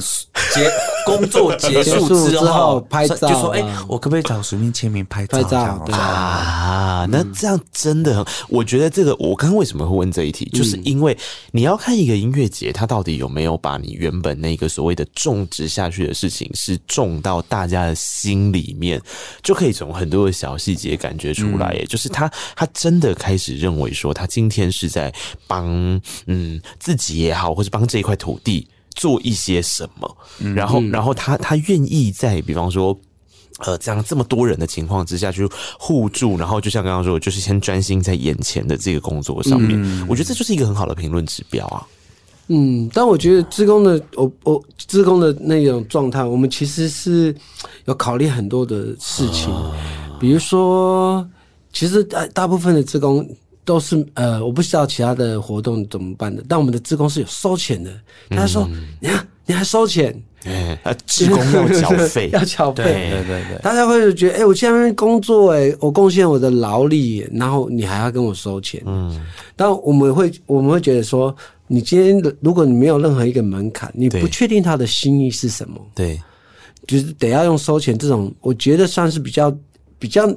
[0.55, 0.70] 结
[1.05, 5.43] 工作结束之后拍照，就说：“哎，我可不可以找随便签名拍照？”
[5.85, 11.14] 对啊，那这样真的很，我觉得这个我刚刚为什么会问这一题，就是因为
[11.51, 16.51] 你要看一个音乐节，它到底有没有把你原本那个所谓的种植下去的事情。
[16.65, 19.03] 是种到大家的心里面，
[19.43, 21.73] 就可以从很多的小细节感觉出来。
[21.75, 25.13] 也就是他，他真的开始认为说，他今天是在
[25.49, 25.67] 帮
[26.27, 30.17] 嗯自己也好，或者帮这一块土地做一些什么。
[30.55, 32.97] 然后，然后他他愿意在比方说
[33.59, 35.49] 呃这样这么多人的情况之下去
[35.79, 40.07] 互助，然后就像刚刚说，就是先专心在眼前的这个工作上面。
[40.07, 41.85] 我觉得这就是一个很好的评论指标啊。
[42.49, 47.34] 嗯，但我觉得职工的我我职工的那种状态，我们其实是
[47.86, 49.49] 有考虑很多的事情，
[50.20, 51.26] 比如说，
[51.72, 53.26] 其实大大部分的职工
[53.64, 57.90] 都是呃，我不知道其他的活动怎么办的，但我们的职工是有收钱的。
[58.30, 58.68] 他说
[59.01, 60.20] ：“你看，你还收钱？
[60.45, 60.76] 哎，
[61.07, 69.24] 志工要缴费， 要缴费。”对对对对，大家会觉得：“哎，我去那边工作，哎，我贡献我的劳力，然后你还要跟我收钱。”嗯，
[69.55, 71.34] 但我们会我们会觉得说。
[71.73, 76.20] 你今天的，如果你没有任何一个门槛，你不确定他的心意是什么，对，
[76.87, 79.51] 就是得要用收钱这种，我觉得算是比较
[79.99, 80.31] 比较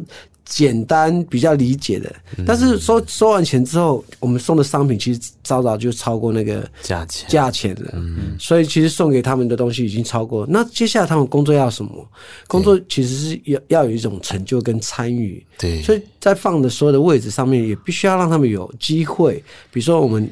[0.45, 2.15] 简单、比较理解的。
[2.47, 10.47] 但是收收完钱之后，我们送的商品其实早早就超过那个价钱价钱了，嗯，所以其实送给他们的东西已经超过。
[10.47, 12.07] 那接下来他们工作要什么？
[12.47, 20.29] 工作其实是要要有一种成就跟参与，对，所以在放的所有的位置上面，也必须要让他们有机会，比如说我们。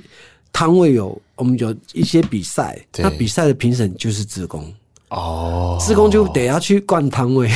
[0.53, 4.73] 摊位有我们有一些比赛，那比赛的评审就是职工。
[5.13, 7.47] 哦，志工就得要去灌汤位，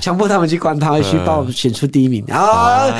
[0.00, 2.22] 强迫他们去灌汤位，去帮我们选出第一名。
[2.26, 2.94] 啊！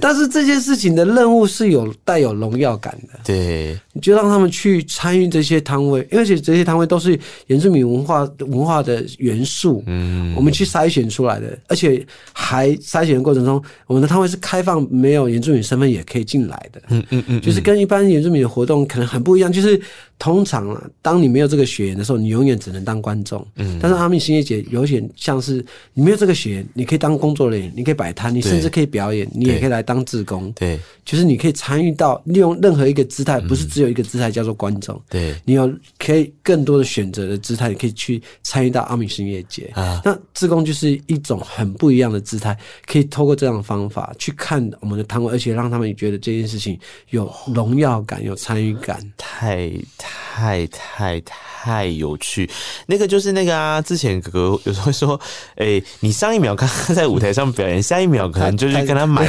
[0.00, 19.80] 但是这件事情的任务是有带有荣耀感的，对，你就让他们去参与这些摊位，而且这些摊位都是原住民文化文化的元素，嗯，我们去筛选出来的，而且还筛选的过程中，我们的摊位是开放，没有原住民身份也可以进来的，嗯嗯嗯，就是跟一般原住民的活动可能很不一样，就是
[20.18, 39.70] 通常啊，当你没有这个血缘的时候，你永远只能当观众，嗯，但是阿美星夜节有点像是你没有这个血缘，你可以当工作人员，你可以摆摊，你甚至可以表演，你也可以来当志工，对，就是你可以参与到利用任何一个姿态，不是只有一个姿态叫做观众，对，你有可以更多的选择的姿态，你可以去参与到阿米星夜节。
[39.74, 40.00] 啊。
[40.04, 42.56] 那志工就是一种很不一样的姿态，
[42.86, 46.78] 可以透过这样的方法去看我们的摊位，而且让他们觉得这件事情
[47.10, 49.70] 有荣耀感、有参与感，太
[50.04, 52.50] 太太太有趣。
[52.86, 55.18] 那个就是那个啊，之前哥哥有时候说，
[55.56, 59.26] 哎、欸，你上一秒看他在舞台上表演，下一秒可能就去跟他买，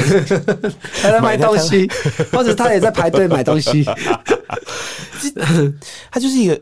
[1.02, 1.90] 他在买东西，
[2.32, 3.86] 或者他也在排队买东西。
[6.12, 6.60] 他就是一个，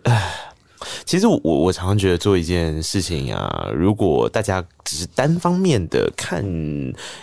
[1.06, 6.44] 其实我我常常觉得做一件事情啊，如果大家只是单方面的看，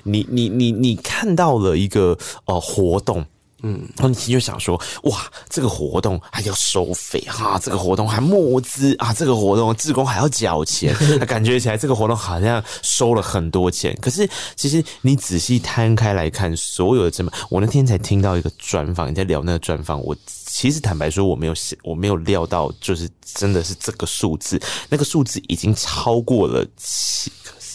[0.02, 3.24] 你你你你看到了一个呃活动。
[3.62, 13.96] 嗯，然后你就想说，哇，这个活动还要收费哈、啊，这个活动还募资啊，这个活动志工还要缴钱， 那感觉起来这个活动好像收了很多钱。
[14.00, 27.30] 可是其实你仔细摊开来看，所有的成本，我那天才听到一个专访，你在聊那个专访，我其实坦白说，我没有我没有料到，就是真的是这个数字，那个数字已经超过了七。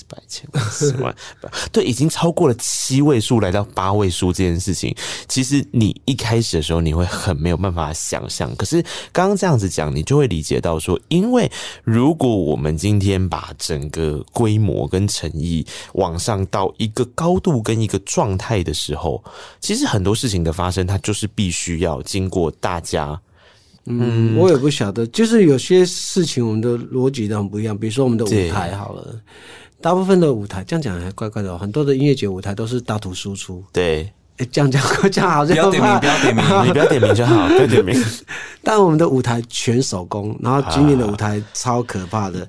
[0.07, 1.15] 百千万十万，
[1.71, 4.95] 对，已经超过了七位数，来到八位数这件事情，
[5.27, 8.55] 其实你一开始的时候你会很没有办法想象。
[8.55, 8.81] 可是
[9.11, 11.51] 刚刚这样子讲，你就会理解到说，因为
[11.83, 19.23] 如果我们今天把整个规模跟诚意往上到一个高度跟一个状态的时候，
[19.59, 23.19] 其实很多事情的发生，它就是必须要经过大家。
[23.87, 27.77] 嗯，我也不晓得，就是有些事情我们的逻辑都很不一样。
[27.77, 29.15] 比如说我们的舞台好了。
[29.81, 33.63] 大部分的舞台这样讲还怪怪的，喔，很多的音乐节舞台都是大图输出。
[33.71, 38.03] 对，欸，这样讲这样好像不要点名，不要点名，你不要点名就好， 不要点名。
[38.63, 42.41] 但我们的舞台全手工，然后今年的舞台超可怕的。
[42.41, 42.47] 啊，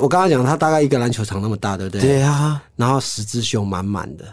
[0.00, 2.00] 我刚刚讲，它大概一个篮球场那么大，对不对？
[2.00, 4.24] 对啊，然后十字绣满满的。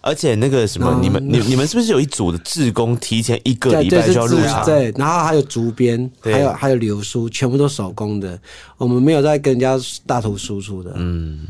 [0.00, 4.64] 而且那个什么，你们你你们是不是有一组的志工提前一个礼拜就要入场？
[4.64, 8.38] 对，然后还有竹编，还有还有流苏，全部都手工的。
[8.76, 9.76] 我们没有在跟人家
[10.06, 10.92] 大图输出的。
[10.96, 11.46] 嗯。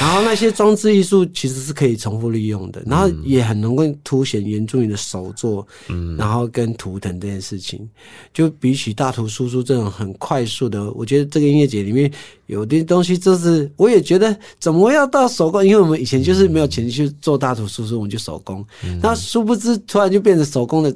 [0.00, 7.88] 然后那些装置艺术其实是可以重复利用的，然后也很能够凸显原住民的手作，嗯，然后跟图腾这件事情，
[8.32, 12.10] 就比起大图输出这种很快速的，我觉得这个音乐节里面
[12.46, 18.66] 有的东西，就是我也觉得怎么要到手工，因为我们以前就是没有钱去做大图输出，我们就手工，
[19.00, 20.94] 那殊不知突然就变成手工的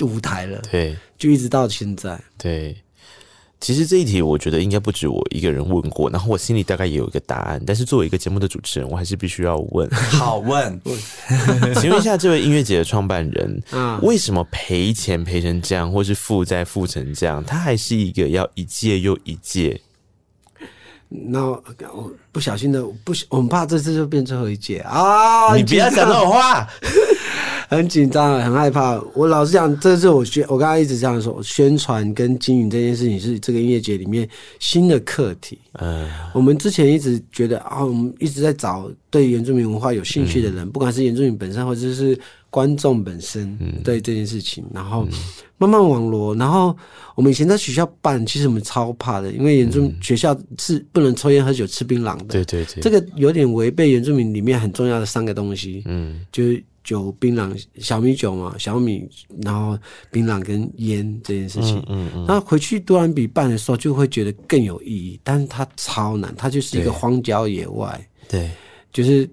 [0.00, 2.76] 舞台了，对，就一直到现在，对。
[3.60, 7.62] 其实这一题，我觉得应该不止我一个人问过，然后我心里大概也有一个答案。
[7.66, 9.86] 但是作为一个节目的主持人，我还是必须要问。
[9.90, 10.80] 好问，
[11.78, 13.62] 请问一下，这位音乐节的创办人，
[14.00, 17.44] 为什么赔钱赔成这样，或是负债负成这样？
[17.44, 19.78] 他还是一个要一届又一届。
[21.10, 25.54] 那我不小心的，不，我们怕这次就变最后一届啊！
[25.54, 26.66] 你不要讲这种话。
[27.70, 29.00] 很紧张，很害怕。
[29.14, 35.56] 我老实讲，这是我宣，我刚刚一直这样说，宣传跟经营这件事情是这个音乐节里面新的课题。
[35.74, 42.18] 嗯，我们之前一直觉得啊，我们一直在找对原住民文化有兴趣的人，嗯、不管是原住民本身或者是
[42.50, 45.06] 观众本身，对这件事情，然后
[45.56, 46.34] 慢慢网罗。
[46.34, 46.76] 然后
[47.14, 52.24] 我们以前在学校办，其实我们超怕的，因为原住民学校是不能抽烟、喝酒、吃槟榔的。
[52.24, 55.84] 对对对，这个有点违背原住民里面很重要的三个东西。
[55.86, 56.60] 嗯，就是。
[56.90, 59.08] 酒、槟榔、小米酒嘛，小米，
[59.42, 59.78] 然后
[60.10, 68.50] 槟榔跟烟这件事情，嗯嗯，那、嗯、回去多兰比办的时候就会觉得更有意义，但是它超难，它就是一个荒郊野外，对，
[68.92, 69.28] 就是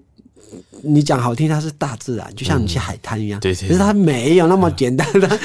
[0.82, 5.28] 你讲好听，它是大自然，就像你去海滩一样，对、嗯，可是它没有那么简单的。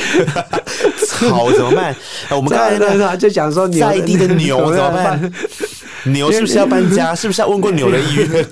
[1.30, 1.95] 好怎么办？
[2.32, 5.34] 我们刚才那个 就讲说，在地的牛怎么办？
[6.06, 7.14] 牛是不是要搬家？
[7.16, 8.45] 是不是要问过牛的意愿？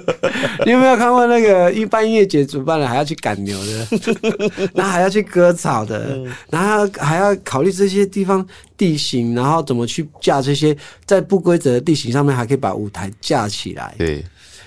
[0.66, 3.88] 你有没有看过那个一般音乐节主办人还要去赶牛的，
[4.74, 6.18] 然后还要去割草的，
[6.50, 8.44] 然后还要考虑这些地方
[8.76, 13.94] 地形，然后怎么去架这些在不规则的地形上面还可以把舞台架起来？
[13.98, 14.24] 对，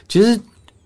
[0.07, 0.39] 其实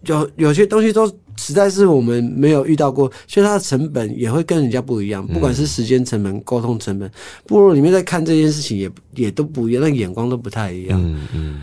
[0.06, 1.08] 有有些东西都
[1.38, 7.10] 实在是我们没有遇到过，所以它的成本也会跟人家不一样，不管是时间成本、沟通成本，
[7.46, 11.02] 部落里面在看这件事情也也都不一样，那眼光都不太一样。
[11.04, 11.62] 嗯嗯，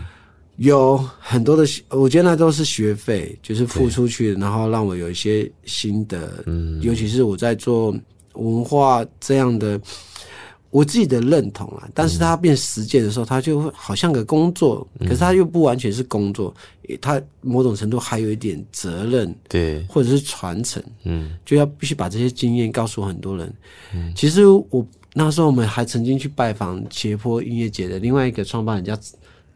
[0.57, 6.43] 有很多的，我觉得那都是学费，就是付出去，然后让我有一些心得。
[6.45, 7.95] 嗯，尤其是我在做
[8.33, 9.79] 文化这样的。
[10.71, 16.53] 我自己的认同啊，但是他变实践的时候，他就会好像个工作，可是他又不完全是工作，
[17.01, 23.53] 他某种程度还有一点责任，对，或者是传承，嗯，就要必须把这些经验告诉很多人。
[23.93, 28.97] 嗯，其实我那时候我们还曾经去拜访斜坡音乐节的另外一个创办人，叫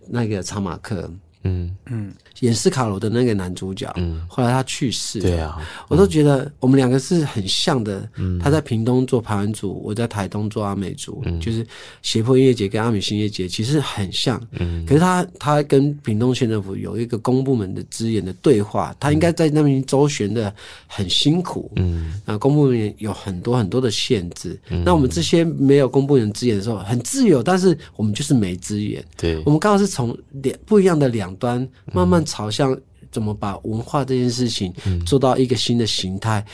[0.08, 1.10] 那个查马克。
[1.46, 8.10] 嗯嗯，演斯卡罗的那个男主角，嗯，后来他去世，对啊，我都觉得我们两个是很像的。
[8.16, 11.66] 嗯，他在屏东做排湾族，我在台东做阿美族，嗯，就是
[12.02, 14.42] 斜坡音乐节跟阿美新音乐节其实很像。
[14.54, 20.52] 嗯，可是他他跟屏东县政府有一个公部门的资源的对话，他应该在那边周旋的
[20.88, 21.72] 很辛苦。
[21.76, 24.60] 嗯，啊，公部门有很多很多的限制。
[24.70, 29.06] 嗯，那我们这些没有公部门资源的时候很自由，但是我们就是没资源。
[29.16, 31.35] 对，我们刚好是从两不一样的两。
[31.36, 32.78] 端慢慢朝向
[33.12, 34.74] 怎么把文化这件事情
[35.06, 36.46] 做到一个新的形态，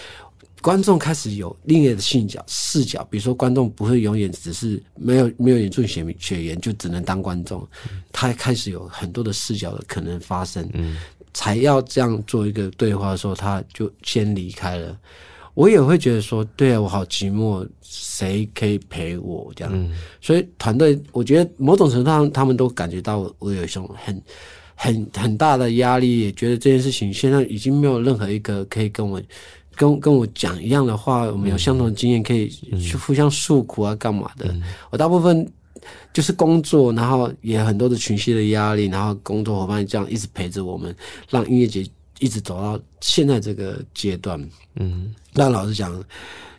[0.61, 7.67] 观众开始有另一的视角视角，比如说观众不会永远只是没有没有演出血血缘就只能当观众，
[8.11, 10.69] 他开始有很多的视角的可能发生，
[11.33, 14.95] 才要这样做一个对话的时候，他就先离开了。
[15.55, 19.91] 我也会觉得说，对啊，我好寂寞，谁可以陪我这样？
[20.21, 24.21] 所以团队，我觉得某种程度上，他们都感觉到我有一种很。
[24.83, 29.21] 很很大的压力，也觉得这件事情现在已经没有任何一个可以跟我
[29.75, 34.47] 跟跟我讲一样的话，我们有相同的经验可以去互相诉苦啊，干嘛的？
[34.51, 35.47] 嗯、我大部分
[36.11, 40.95] 就是工作，然后也很多的情绪的压力，然后工作伙伴这样一直陪着我们，
[41.29, 41.85] 让音乐节
[42.17, 44.43] 一直走到现在这个阶段。
[44.77, 46.03] 嗯，那老实讲。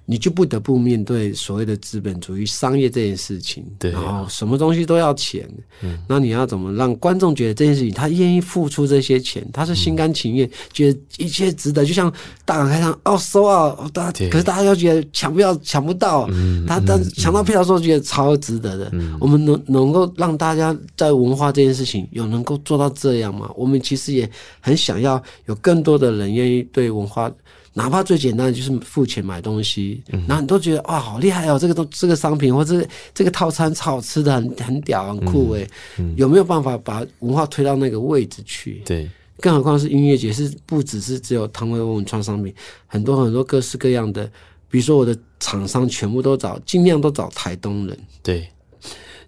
[0.04, 5.48] 你就不得不面对所谓的资本主义商业这件事情，对、啊，然后什么东西都要钱，
[5.80, 12.12] 嗯，那你要怎么让观众觉得这件事情他愿意付出这些钱，他是心甘情愿，嗯、觉得一切值得，就像
[12.44, 23.48] 大港开唱哦收啊，大家可是大家要觉得抢票抢不到，嗯，他但抢到票的时候觉得超值得的，嗯，我们能能够让大家在文化这件事情有能够做到这样吗？
[23.54, 24.28] 我们其实也
[24.60, 27.32] 很想要有更多的人愿意对文化。
[27.74, 35.66] 哪怕最简单的就是付钱买东西，嗯、然后你都觉得哇好厉害哦，这个都这个商品或者这个套餐超好吃的，很很屌很酷诶、
[35.98, 38.82] 嗯嗯、有没有办法把文化推到那个位置去？
[38.84, 39.08] 对，
[39.40, 42.54] 更何况是音乐节，是不只是只有汤唯文创商品，
[42.86, 44.30] 很多很多各式各样的，
[44.68, 48.46] 比如说我的厂商全部都找，尽量都找台东人，对，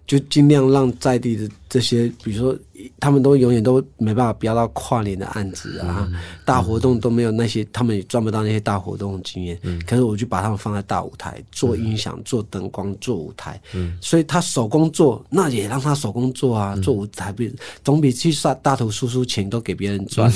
[0.05, 2.57] 就尽量让在地的这些，比如说。
[2.99, 9.57] 他们都永远都没办法标到跨年的案子啊，嗯、大活动都没有那些，嗯、他们也赚不到那些大活动的经验。
[9.61, 13.59] 嗯、可是我就把他们放在大舞台，做音响、做灯光、做舞台。
[13.73, 17.49] 嗯，所以他手工做，那也让他手工做啊，嗯、做舞台比
[17.81, 20.29] 总比去刷大头输出钱都给别人赚。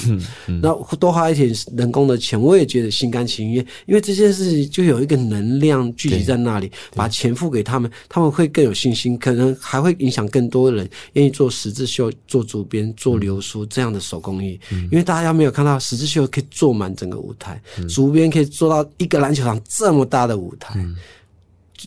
[0.62, 10.90] 那多花一点人工的钱，我也觉得心甘情愿，因为这件事情就有一个能量聚集在那里，把钱付给他们，他们会更有信心，可能还会影响更多人
[11.20, 12.10] 愿意做十字绣。
[12.28, 20.96] 做竹编、做流苏这样的手工艺，嗯、因为大家没有看到十字绣可以做满整个舞台，嗯、主编可以做到一个篮球场这么大的舞台，嗯、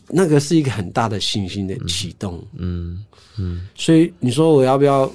[0.09, 2.45] 那个是一个很大的信心的启动。
[2.57, 3.03] 嗯
[3.37, 5.09] 嗯，嗯所以你说我要不要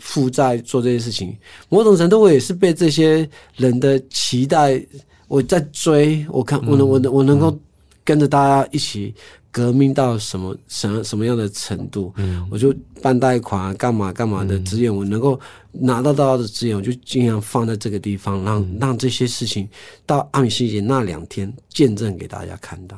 [0.00, 1.36] 负债做这些事情？
[1.68, 4.84] 某种程度我也是被这些人的期待，
[5.28, 7.56] 我在追，我看我能我能我能够
[8.04, 9.14] 跟着大家一起。
[9.58, 15.38] 革命到什么什么什么样的程度，嗯，我就办贷款啊，干嘛干嘛的资源，我能够
[15.72, 19.68] 拿到到的资源，我就尽量放在这个地方，让让这些事情
[20.06, 22.96] 到阿美星节那两天见证给大家看到。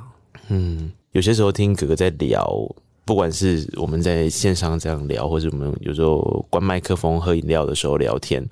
[0.49, 2.47] 嗯，有些时候听哥哥在聊。
[3.11, 8.49] 不管是我们在线上这样聊，或者我们有时候关麦克风喝饮料的时候聊天，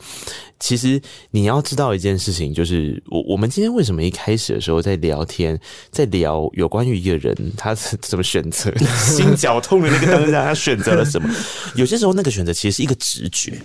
[0.58, 1.00] 其实
[1.30, 5.56] 你要知道一件事情，就是我我们今天为什么一开始的时候在聊天，
[5.92, 11.32] 在聊有关于一个人他怎么选择心绞痛的那个当下，他选择了什么？
[11.76, 13.56] 有些时候那个选择其实是一个直觉，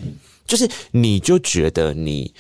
[0.46, 2.32] 就是你就觉得你。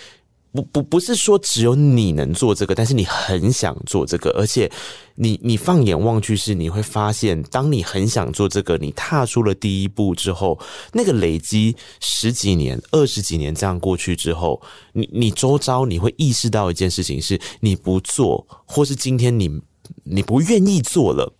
[0.53, 4.71] 不不不是说只有你能做这个，但是你很想做这个，而且
[5.15, 10.59] 你你放眼望去，是你会发现，当你很想做这个，你踏出了第一步之后，
[10.91, 19.59] 那个累积十几年、二十几年这样过去之后，你你周遭你会意识到一件事情是，你不做，或是今天你
[20.03, 21.33] 你不愿意做了，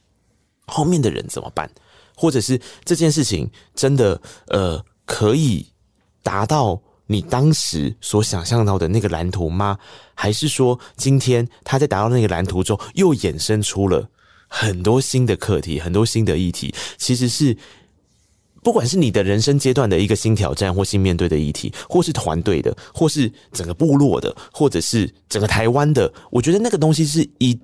[0.66, 1.70] 后面的人怎么办？
[2.16, 5.68] 或者是这件事情真的呃可以
[6.24, 6.82] 达到。
[7.08, 9.78] 你当时所想象到的那个蓝图吗？
[10.16, 14.10] 还是说，今天他在达到那个蓝图之后，又衍生出了
[14.48, 16.74] 很多新的课题，很多新的议题？
[16.98, 17.58] 其实是，
[18.64, 27.60] 不管是你的人生阶段的一个新挑战或新面对的议题，或是团队的，或是整个部落的，或者是整个台湾的，我觉得那个东西是一。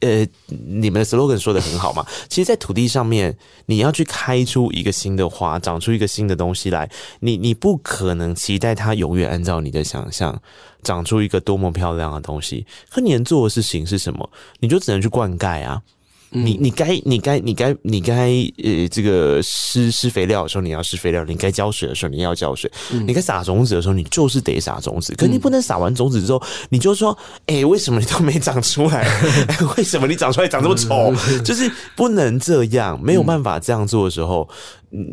[0.00, 2.06] 呃，你们的 slogan 说的很好嘛。
[2.28, 3.36] 其实，在土地上面，
[3.66, 6.88] 你要去开出一个新的花，长出一个新的东西来，
[7.20, 10.40] 你你不可能期待它永远按照你的想象
[10.82, 12.66] 长出一个多么漂亮的东西。
[12.90, 14.30] 可你能做的事情是什么？
[14.60, 15.82] 你就只能去灌溉啊。
[16.30, 18.30] 你你该你该你该你该
[18.62, 25.14] 呃这个施施肥料的时候你要施肥料，你该浇水的时候你要浇水，嗯、你该撒种子的时候你就是得撒种子。
[25.16, 27.16] 可你不能撒完种子之后你就说，
[27.46, 29.08] 哎、欸，为什么你都没长出来？
[29.76, 31.14] 为什么你长出来长这么丑？
[31.44, 34.48] 就是不能这样，没有办法这样做的时候，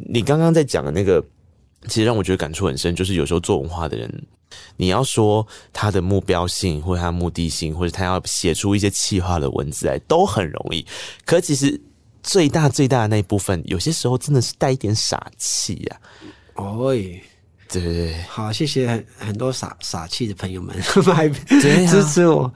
[0.10, 1.24] 你刚刚在讲的那个，
[1.88, 4.28] 其实让我觉得感触很深，就是有时候做文化的人。
[4.78, 10.86] 你要说他的目标性，或者他的目的性，或者他要写出一些气化的文字来，都很容易。
[11.26, 11.82] 可其实
[12.24, 16.00] 最大最大的那一部分，有些时候真的是带一点傻气呀、
[16.54, 16.64] 啊。
[16.64, 16.96] 哦。
[17.72, 20.76] 对对对，好，谢谢很很多傻傻气的朋友们
[21.08, 22.52] 来支持我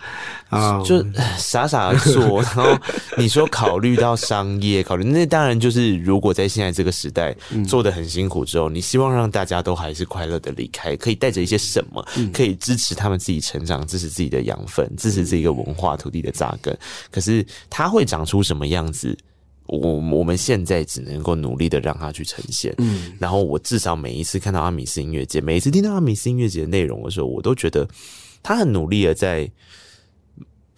[0.49, 1.03] 啊，就
[1.38, 2.41] 傻傻的做。
[2.41, 2.78] 然后
[3.18, 7.36] 你说考虑到商业，考虑那当然就是，如果在现在这个时代
[7.68, 16.78] 做的很辛苦之后，你希望让大家都还是快乐的离开，可以带着一些什么，可以支持他们自己成长，支持自己的养分，支持这个文化土地的扎根。
[17.12, 19.18] 可是它会长出什么样子？
[19.70, 27.88] 我我们现在只能够努力的让它去呈现，嗯，然后我至少每一次看到阿米斯音乐节，每一次听到阿米斯音乐节的内容的时候，我都觉得
[28.41, 29.49] 他很努力的在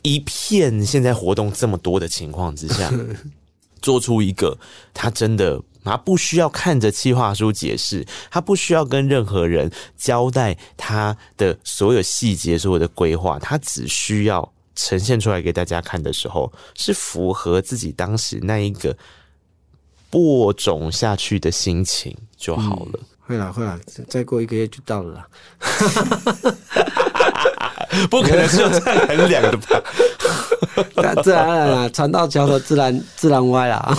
[0.01, 2.91] 一片现在活动这么多的情况之下，
[3.81, 4.57] 做出一个
[4.93, 14.53] 他真的他不需要看着企划书解释，他不需要跟任何人交代他的所有细节、所有的规划，他只需要。
[14.75, 18.95] 呈现出来给大家看的时候，是符合自己当时那一个
[20.09, 22.91] 播种下去的心情就好了。
[22.93, 25.27] 嗯、会啦，会啦，再过一个月就到了啦。
[28.09, 29.81] 不可能是这样衡量的吧？
[30.95, 33.97] 那自然而然船到桥头自然自然歪啦。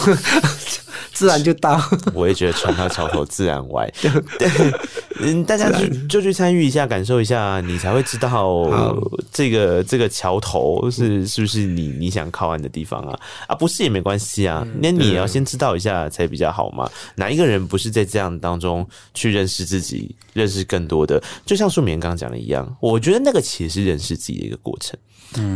[1.13, 1.81] 自然就到，
[2.15, 3.89] 我也觉得船到桥头自然歪。
[4.39, 4.49] 对，
[5.21, 8.69] 嗯，大家就就去参与一下，感受一下，你才会知道
[9.33, 13.19] 这个这个桥头是是不是你你想靠岸的地方啊？
[13.47, 16.91] 啊，不是也没关系啊，那你也要先知道一下才比较好嘛。
[17.17, 21.23] 哪一个人不是在这样当中去认识自己，认识更多的？
[21.45, 24.99] 就像舒铭刚刚讲的一样，我觉得那个其实是认识自己的一个过程。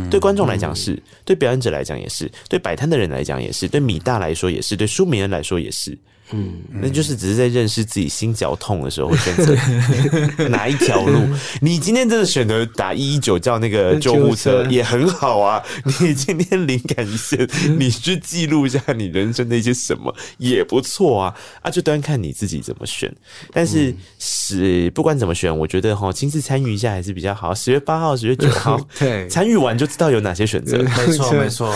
[0.09, 5.97] 对观众来讲是，对表演者来讲也是，对摆摊的人来讲也是，对米大来说也是，对书迷人来说也是。
[6.31, 9.55] 嗯，那就是只是在认识自己心绞痛的时候会选择
[10.49, 11.21] 哪一条路。
[11.61, 15.63] 你今天真的选择打一一九叫那个救护车也很好啊。
[16.01, 17.47] 你今天灵感一现，
[17.79, 21.35] 你去记录一下你人生的一些什么也不错啊。
[21.61, 23.13] 啊，就端看你自己怎么选。
[23.53, 27.55] 但是是不管怎么选，我觉得哈亲自参与一下还是比较好。
[27.55, 30.77] 十月八号、十月九号， 对，参与完就知道有哪些选择。
[30.77, 31.73] 没错，没错，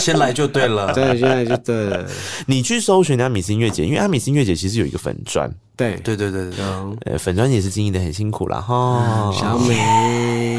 [0.00, 0.92] 先来就对了。
[0.92, 2.04] 对，先来就对了。
[2.46, 3.84] 你去搜寻阿米斯音乐节。
[3.84, 6.64] 因为阿米斯音乐节其实有一个粉砖，对对对对对，
[7.04, 10.55] 呃，粉砖也是经营的很辛苦了哈，小美。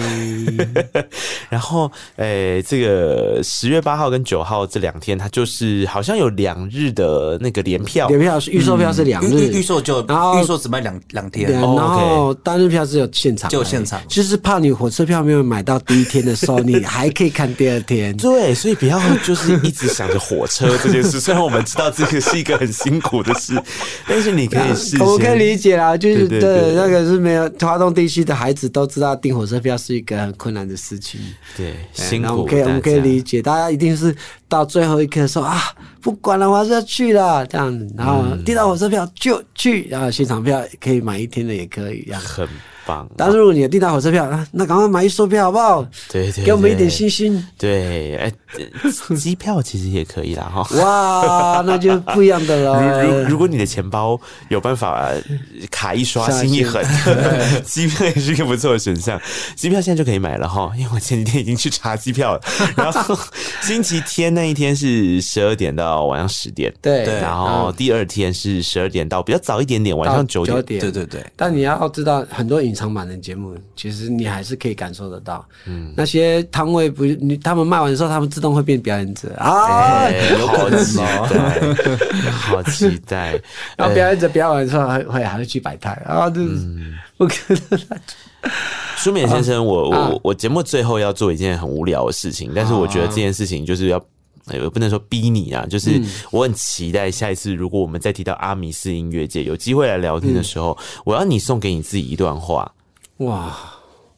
[1.50, 18.16] 然后，诶、欸，这个十月八号跟九号这两天，它就是好像有两日的那个联票，联票是预售票是两日，预、嗯、售就然后预售只卖两两天，然后单日票是有现场，就现场，就是怕你火车票没有买到第一天的时候，你 还可以看第二天。
[18.18, 21.20] 对，所以不要就是一直想着火车这件事。
[21.22, 23.54] 虽然我们知道这个是一个很辛苦的事，
[24.08, 30.18] 但是你可以试，我可以理解啦，就是对，那个是没有华东地区的孩子都知道订火车票是一个。
[30.48, 31.20] 困难的事情，
[31.58, 32.28] 对，辛苦。
[32.28, 34.16] 那我们可以，我们可以理解，大家一定是
[34.48, 35.60] 到最后一刻说啊，
[36.00, 37.94] 不管了，我还是要去了，这样子。
[37.98, 42.48] 然后订到火车票就去，然后现场票可以买一天的也可以，这样很。
[43.16, 45.82] 但是如果你有订到火车票，那赶快买一手票好不好？
[46.10, 47.46] 对，对对，给我们一点信心。
[47.58, 48.32] 对，哎，
[49.18, 50.66] 机票其实也可以啦哈。
[50.82, 53.04] 哇，那就不一样的了。
[53.28, 54.20] 如如果你的钱包
[54.50, 55.12] 有办法
[55.70, 56.84] 卡一刷，心一狠，
[57.66, 59.20] 机票也是一个不错的选项。
[59.56, 62.42] 机票现在就可以买了哈，因为我前几天已经去查机票了。
[62.76, 63.18] 然后
[63.62, 67.04] 星期天那一天是十二点到晚上十点，对。
[67.22, 70.64] 然后第二天是十二点到比较早一点点，晚上九点。
[70.64, 71.26] 对对对。
[71.36, 75.44] 但你要知道，很多影场版的节目，其实你还是可以感受得到。
[75.66, 83.32] 嗯，那些摊位不，你他们卖完之后，他们自动会变表演者啊，欸、有可能哦，好期待。
[83.76, 86.56] 然后表演者表演完之后还会还会去摆摊啊，就是
[87.18, 87.80] 不可能。
[88.96, 94.00] 舒勉先生，我我我节目最后要做一件很无聊的事情，但是我觉得这件事情就是要。
[94.54, 96.02] 也不能说逼你啊，就是
[96.32, 102.72] 我很期待下一次，如果我们再提到阿米斯音乐界有机会来聊天的时候，我要你送给你自己一段话。
[103.18, 103.58] 哇，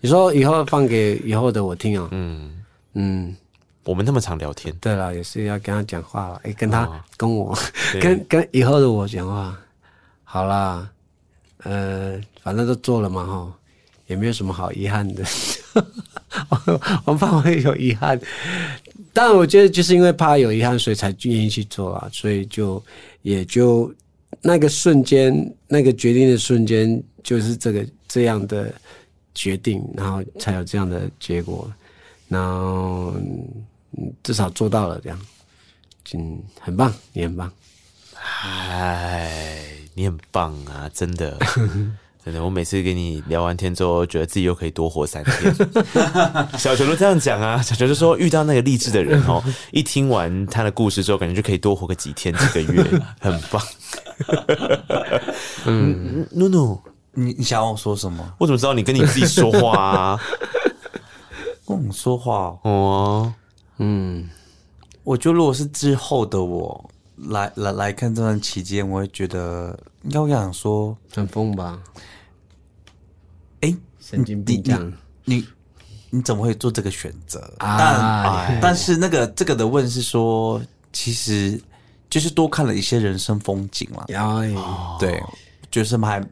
[0.01, 2.07] 你说以后放给以后的我听啊？
[2.11, 3.35] 嗯嗯，
[3.84, 7.57] 我们那么常聊天，对了，也是要跟他讲话了，哎，跟他跟我
[8.01, 9.57] 跟跟以后的我讲话。
[10.23, 10.88] 好啦，
[11.64, 13.53] 呃，反正都做了嘛，哈，
[14.07, 15.23] 也没有什么好遗憾的。
[16.49, 18.19] 我我怕我有遗憾。
[19.14, 22.81] 但我觉得就是因为怕有遗憾，所以才愿意去做啊，所以就
[23.22, 23.94] 也就
[24.41, 25.34] 那个瞬间，
[25.68, 28.73] 那个决定的瞬间，就是这个这样的
[29.34, 31.72] 决定，然后才有这样的结果，
[32.27, 33.14] 然后
[34.23, 35.19] 至少做到了这样，
[36.14, 37.52] 嗯，很棒，你很棒，
[38.44, 41.38] 哎，你很棒啊，真的。
[42.24, 45.56] 真的，我每次跟你聊完天之后，觉得自己又可以多活三天。
[46.60, 52.84] 小球都这样讲啊，小球就说遇到那个励志的人哦， 一听完他的故事之后，感觉就可以多活个几天几个月，
[53.20, 53.62] 很棒。
[55.66, 56.80] 嗯，努努，
[57.14, 58.34] 你你想要我说什么？
[58.38, 60.20] 我怎么知道你跟你自己说话啊？
[61.66, 63.34] 跟我说话哦，
[63.78, 64.30] 嗯，
[65.04, 66.90] 我觉得如果是之后的我
[67.28, 71.80] 来来来看这段期间，我会觉得应该会想说很疯吧。
[73.62, 74.94] 哎，神经病这样，
[75.26, 75.48] 你你，
[76.12, 77.40] 你怎么会做这个选择？
[77.58, 80.62] 啊、但但是那个这个的问是说，
[80.94, 81.62] 其实
[82.10, 84.06] 就是多看了一些人生风景嘛。
[84.08, 84.54] 哎、
[85.00, 85.22] 对，
[85.70, 86.26] 就是还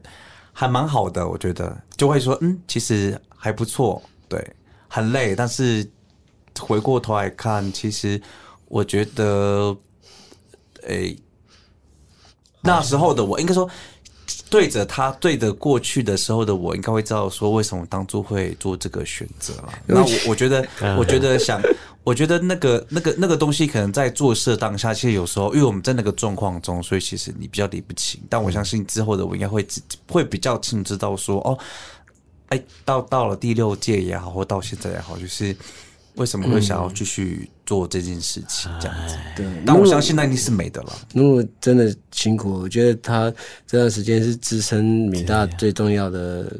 [0.52, 4.02] 还蛮好的，我觉得就会说，嗯，其实还不错。
[4.28, 4.52] 对，
[4.88, 5.88] 很累，但是
[6.58, 8.20] 回过头来看，其实
[8.66, 9.76] 我觉得，
[10.88, 11.16] 哎，
[12.60, 13.70] 那时候的我应该说。
[14.50, 19.72] 对着他，对着过去的时候的我，应该会知道说为什么当初会做这个选择了。
[19.86, 20.66] 那我我觉得，
[20.98, 21.60] 我觉得想，
[22.04, 28.20] 我觉得那个那个那个东西，可能在做事当下，其实有时候，因为我们在那个状况中，所以其实你比较理不清。
[28.28, 29.66] 但我相信之后的我应该会
[30.06, 31.58] 会比较清知道说，哦，
[32.48, 35.56] 哎，到到了第六届也好，或到现在也好，就是。
[36.18, 38.70] 为什么会想要继续做这件事情？
[38.80, 39.46] 这样子，对。
[39.64, 40.92] 但我相信那一定是美的了。
[41.14, 43.32] 如果真的辛苦，我觉得他
[43.66, 46.52] 这段时间是支撑米大最重要的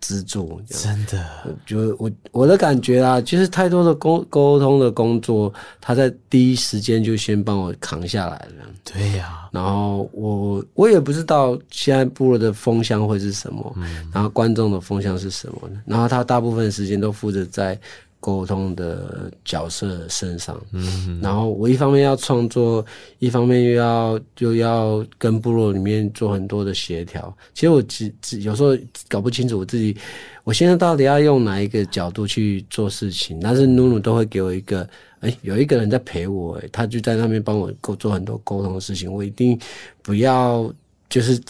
[0.00, 0.60] 支柱。
[0.68, 1.24] 真的，
[1.64, 8.66] 就我我的感觉啊，就是太多的沟沟通的工作，他在第一时间就先帮我扛下来了。
[8.82, 9.48] 对呀。
[9.52, 13.74] 然后我我也不知道现在部落的风向会是什么，
[14.12, 15.80] 然后观众的风向是什么呢？
[15.86, 17.78] 然后他大部分时间都负责在。
[18.26, 22.84] 沟通的角色身上，嗯，然后我一方面要创作，
[23.20, 27.32] 一方面又要又要跟部落里面做很多的协调。
[27.54, 28.76] 其实我只只有时候
[29.06, 29.96] 搞不清楚我自己，
[30.42, 33.38] 我现在到底要用哪一个角度去做事情。
[33.40, 34.80] 但是努努都会给我一个，
[35.20, 39.12] 哎、欸，有一个人在陪我、欸，他就在那边帮我沟做很多沟通的事情。
[39.12, 39.56] 我一定
[40.02, 40.68] 不要，
[41.08, 41.40] 就是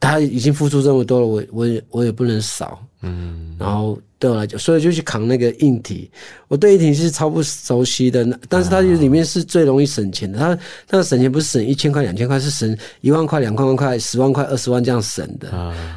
[0.00, 4.00] 他已经付出这么多了，我我也我也不能少，嗯，然后。
[4.20, 6.08] 对我来讲，所以就去扛那个硬体。
[6.46, 10.38] 我对硬体是超不熟悉的，但是它里面是最容易省钱的。
[10.38, 10.48] 它
[10.90, 15.50] 那个省钱不是省一千块、两千块，是省一万块、两万块、十万块、二十万这样省的。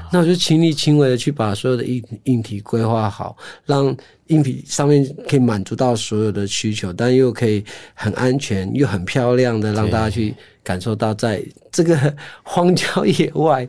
[0.09, 3.35] 那我就亲力亲为的去把所有的硬硬体规划好，
[3.65, 3.93] 让
[4.27, 7.63] 硬体上面可以满足到所有的需求，但又可以
[7.93, 10.33] 很安全又很漂亮的让大家去。
[10.65, 11.43] 感受到在
[11.73, 13.67] 这个荒郊野外，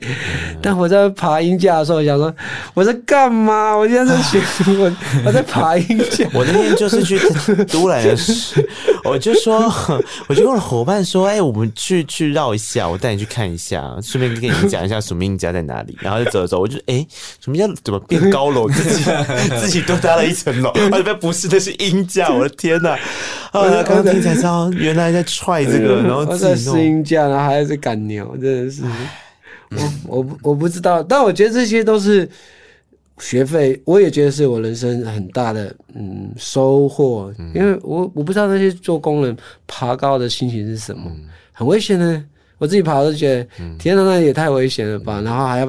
[0.62, 2.32] 但我在爬鹰架的时候，我想说
[2.72, 3.74] 我在干嘛？
[3.74, 4.40] 我现在在学
[4.78, 6.24] 我 我在爬鹰架。
[6.32, 7.18] 我那天就是去
[7.64, 8.64] 都兰的时，
[9.02, 9.62] 我就说，
[10.28, 15.98] 我就跟我伙伴说，哎、欸，我们去去绕一下，我带你去看一下，顺便跟你讲一下什么鹰架在哪里。
[16.00, 17.08] 然后就走走，我就哎、欸，
[17.42, 18.68] 什么叫怎么变高楼？
[18.68, 19.02] 自己
[19.58, 22.90] 自己多搭了一层楼，而且不是，那是鹰架，我的天呐！
[23.52, 26.80] 啊，刚刚听才知道，原来在踹这个，然后自己弄。
[26.80, 28.82] 鹰架，然后还是赶牛，真的是。
[29.70, 32.28] 我我我不知道，但我觉得这些都是
[33.18, 41.10] 学费，我也觉得是我人生很大的嗯收获，因为我我不知道那些做工人爬高的心情是什么，
[41.52, 42.22] 很危险的，
[42.58, 43.46] 我自己爬都觉得
[43.78, 45.68] 天哪，那也太危险了吧，然后还要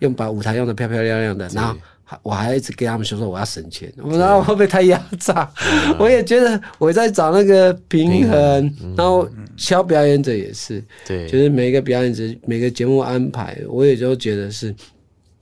[0.00, 1.74] 用把舞台用的漂漂亮亮的，然后。
[2.22, 5.50] 我还一直跟他们说说我要省钱，我然后会不会太压榨？
[5.98, 14.74] 我也觉得我在找那个平衡，然后挑表演者也是，对，就是每个表演者每个节目安排，我也就觉得是，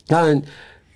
[0.07, 0.41] 当然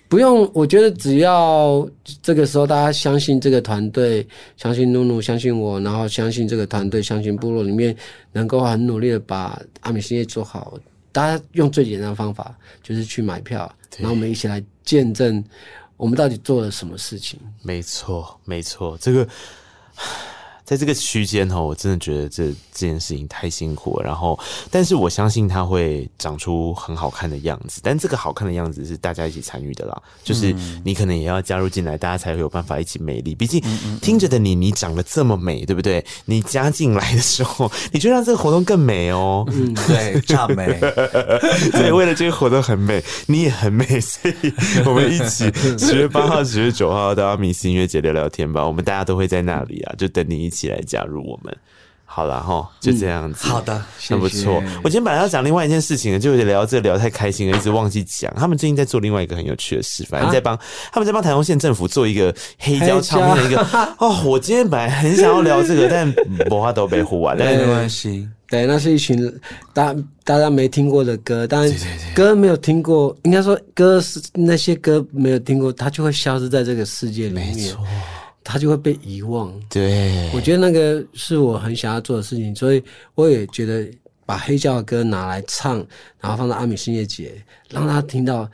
[0.07, 1.87] 不用，我觉得只要
[2.23, 4.27] 这个时候大家相信这个团队，
[4.57, 7.95] 相信露露，相信我，然后相信这个团队，相信部落里面
[8.31, 10.73] 能够很努力的把阿米新月做好。
[11.11, 15.43] 大家用最简单的方法，就是去买票，然后我们一起来见证
[15.97, 17.39] 我们到底做了什么事情。
[17.61, 19.27] 没错，没错，这个。
[20.69, 24.05] 在这个区间哈，我真的觉得这这件事情太辛苦了。
[24.05, 24.39] 然后，
[24.69, 27.81] 但是我相信它会长出很好看的样子。
[27.83, 30.55] 但这个好看的样子是大家一起参与的啦，就是
[30.85, 33.33] 你可能也要加入进来，大家才会有办法一起美丽。
[33.33, 33.59] 毕竟
[33.99, 36.05] 听着的你，你长得这么美，对不对？
[36.25, 39.43] 你加进来的时候，你就让这个活动更美哦。
[39.51, 40.79] 嗯，对，超美。
[41.73, 44.53] 对，为了这个活动很美，你也很美， 所以
[44.85, 48.63] 我们一起十月八号、十月九号到阿米斯音乐节聊聊天吧。
[48.63, 50.58] 我们大家都会在那里啊，就等你一起。
[50.59, 51.55] 起来加入我们，
[52.03, 53.47] 好了哈，就这样子。
[53.47, 54.61] 嗯、好的，很不错。
[54.83, 58.33] 我今天本来要讲另外一件事情，就聊这聊太开心了，一直忘记讲。
[58.35, 60.61] 他们最近在做另外一个很有趣的事，反正在帮、啊、
[60.91, 63.61] 他们在帮台东县政府做一个黑胶唱片的一个。
[63.99, 66.11] 哦，我今天本来很想要聊这个，但
[66.51, 68.27] 无法都被呼完，但没关系。
[68.49, 69.31] 对，那是一群
[69.75, 71.71] 大大家没听过的歌，但
[72.15, 77.55] 歌没有听过，应该说歌是那些歌没有听过，它就会消失在这个世界里面。
[77.55, 77.79] 没错。
[78.43, 79.53] 他就会被遗忘。
[79.69, 82.83] 对，我觉得那个是我很想要做的事情，所以
[83.15, 83.89] 我也觉得
[84.25, 85.77] 把黑胶的歌拿来唱，
[86.19, 87.33] 然后放到阿米音乐节，
[87.69, 88.49] 让他听到。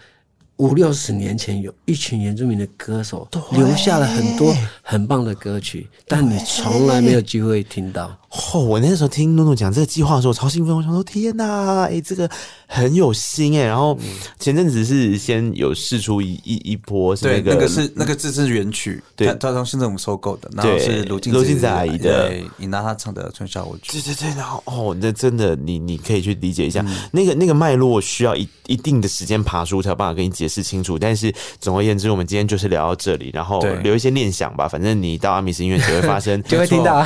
[0.57, 8.18] 五六十年前，有一群原住民的歌手留下了很多很棒的歌曲，但你从来没有机会听到。
[8.53, 10.74] 哦，我那时候听诺诺讲这个计划的时候，超兴奋！
[10.74, 12.30] 我想说，天哪，哎，这个
[12.68, 13.66] 很有心哎。
[13.66, 13.98] 然后
[14.40, 24.30] 前阵子是先有试出一一一波，是那个那个是那个这是原曲，对，他从新政府收购的，然后是卢卢静子阿姨的，你拿他唱的春夏舞曲，对对对。
[24.36, 30.45] 然后哦，那真的，你你可以去理解一下，那个那个脉络需要一一定的时间爬梳才有办法跟你解。
[30.45, 34.68] 解释清楚，但是总而言之，我们今天就是聊到这里，然后留一些念想吧。
[34.68, 37.03] 反正你到阿米斯音乐节会发生， 就会听到。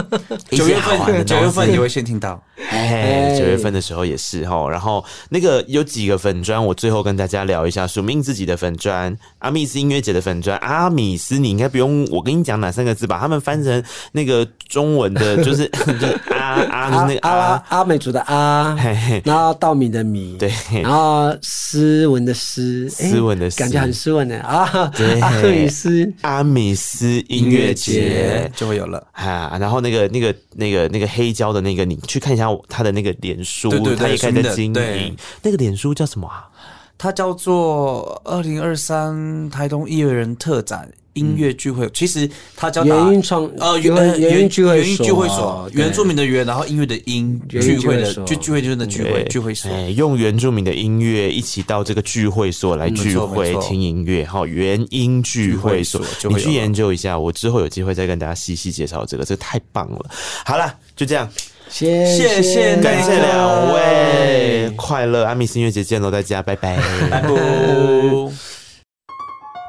[0.80, 2.42] 九月份，九月份你会先听到。
[2.70, 4.68] 哎，九月份的时候也是哈。
[4.70, 10.56] 然后那个有几个粉砖，我最后跟大家聊一下，署名自己的粉砖，阿密斯音乐节的粉砖。
[10.58, 13.18] 阿米斯，你应该不用我跟你讲哪三个字吧？
[13.20, 13.82] 他们翻成
[14.12, 18.76] 那个中文的， 就是 就是阿阿就是那个阿阿美族的阿，
[19.24, 22.88] 然后稻米的米，对，然后斯文的斯。
[22.88, 24.90] 斯文的斯，感觉很斯文的啊！
[24.94, 29.56] 对，阿米斯阿米斯音乐节就会有了啊！
[29.60, 35.16] 然后那个那个那个那个黑胶的那个，你去看一下他的那个脸书，他也开在经营。
[35.42, 36.48] 那个脸书叫什么啊？
[36.96, 40.88] 它叫做二零二三台东音乐人特展。
[41.14, 60.06] 音乐聚会，其实它叫原音创呃原原音聚会聚会所，原住民的原，然后音乐的音聚会的聚聚会就是那聚会聚会所，用原住民的音乐一起到这个聚会所来聚会听音乐，哈，原音聚会所，你去研究一下，我之后有机会再跟大家细细介绍这个，这个太棒了。
[60.44, 61.28] 好了，就这样，
[61.68, 62.76] 谢谢谢谢。
[62.76, 66.76] 感谢两位，快乐阿米斯音乐节见喽，大家拜拜，
[67.10, 68.51] 拜拜。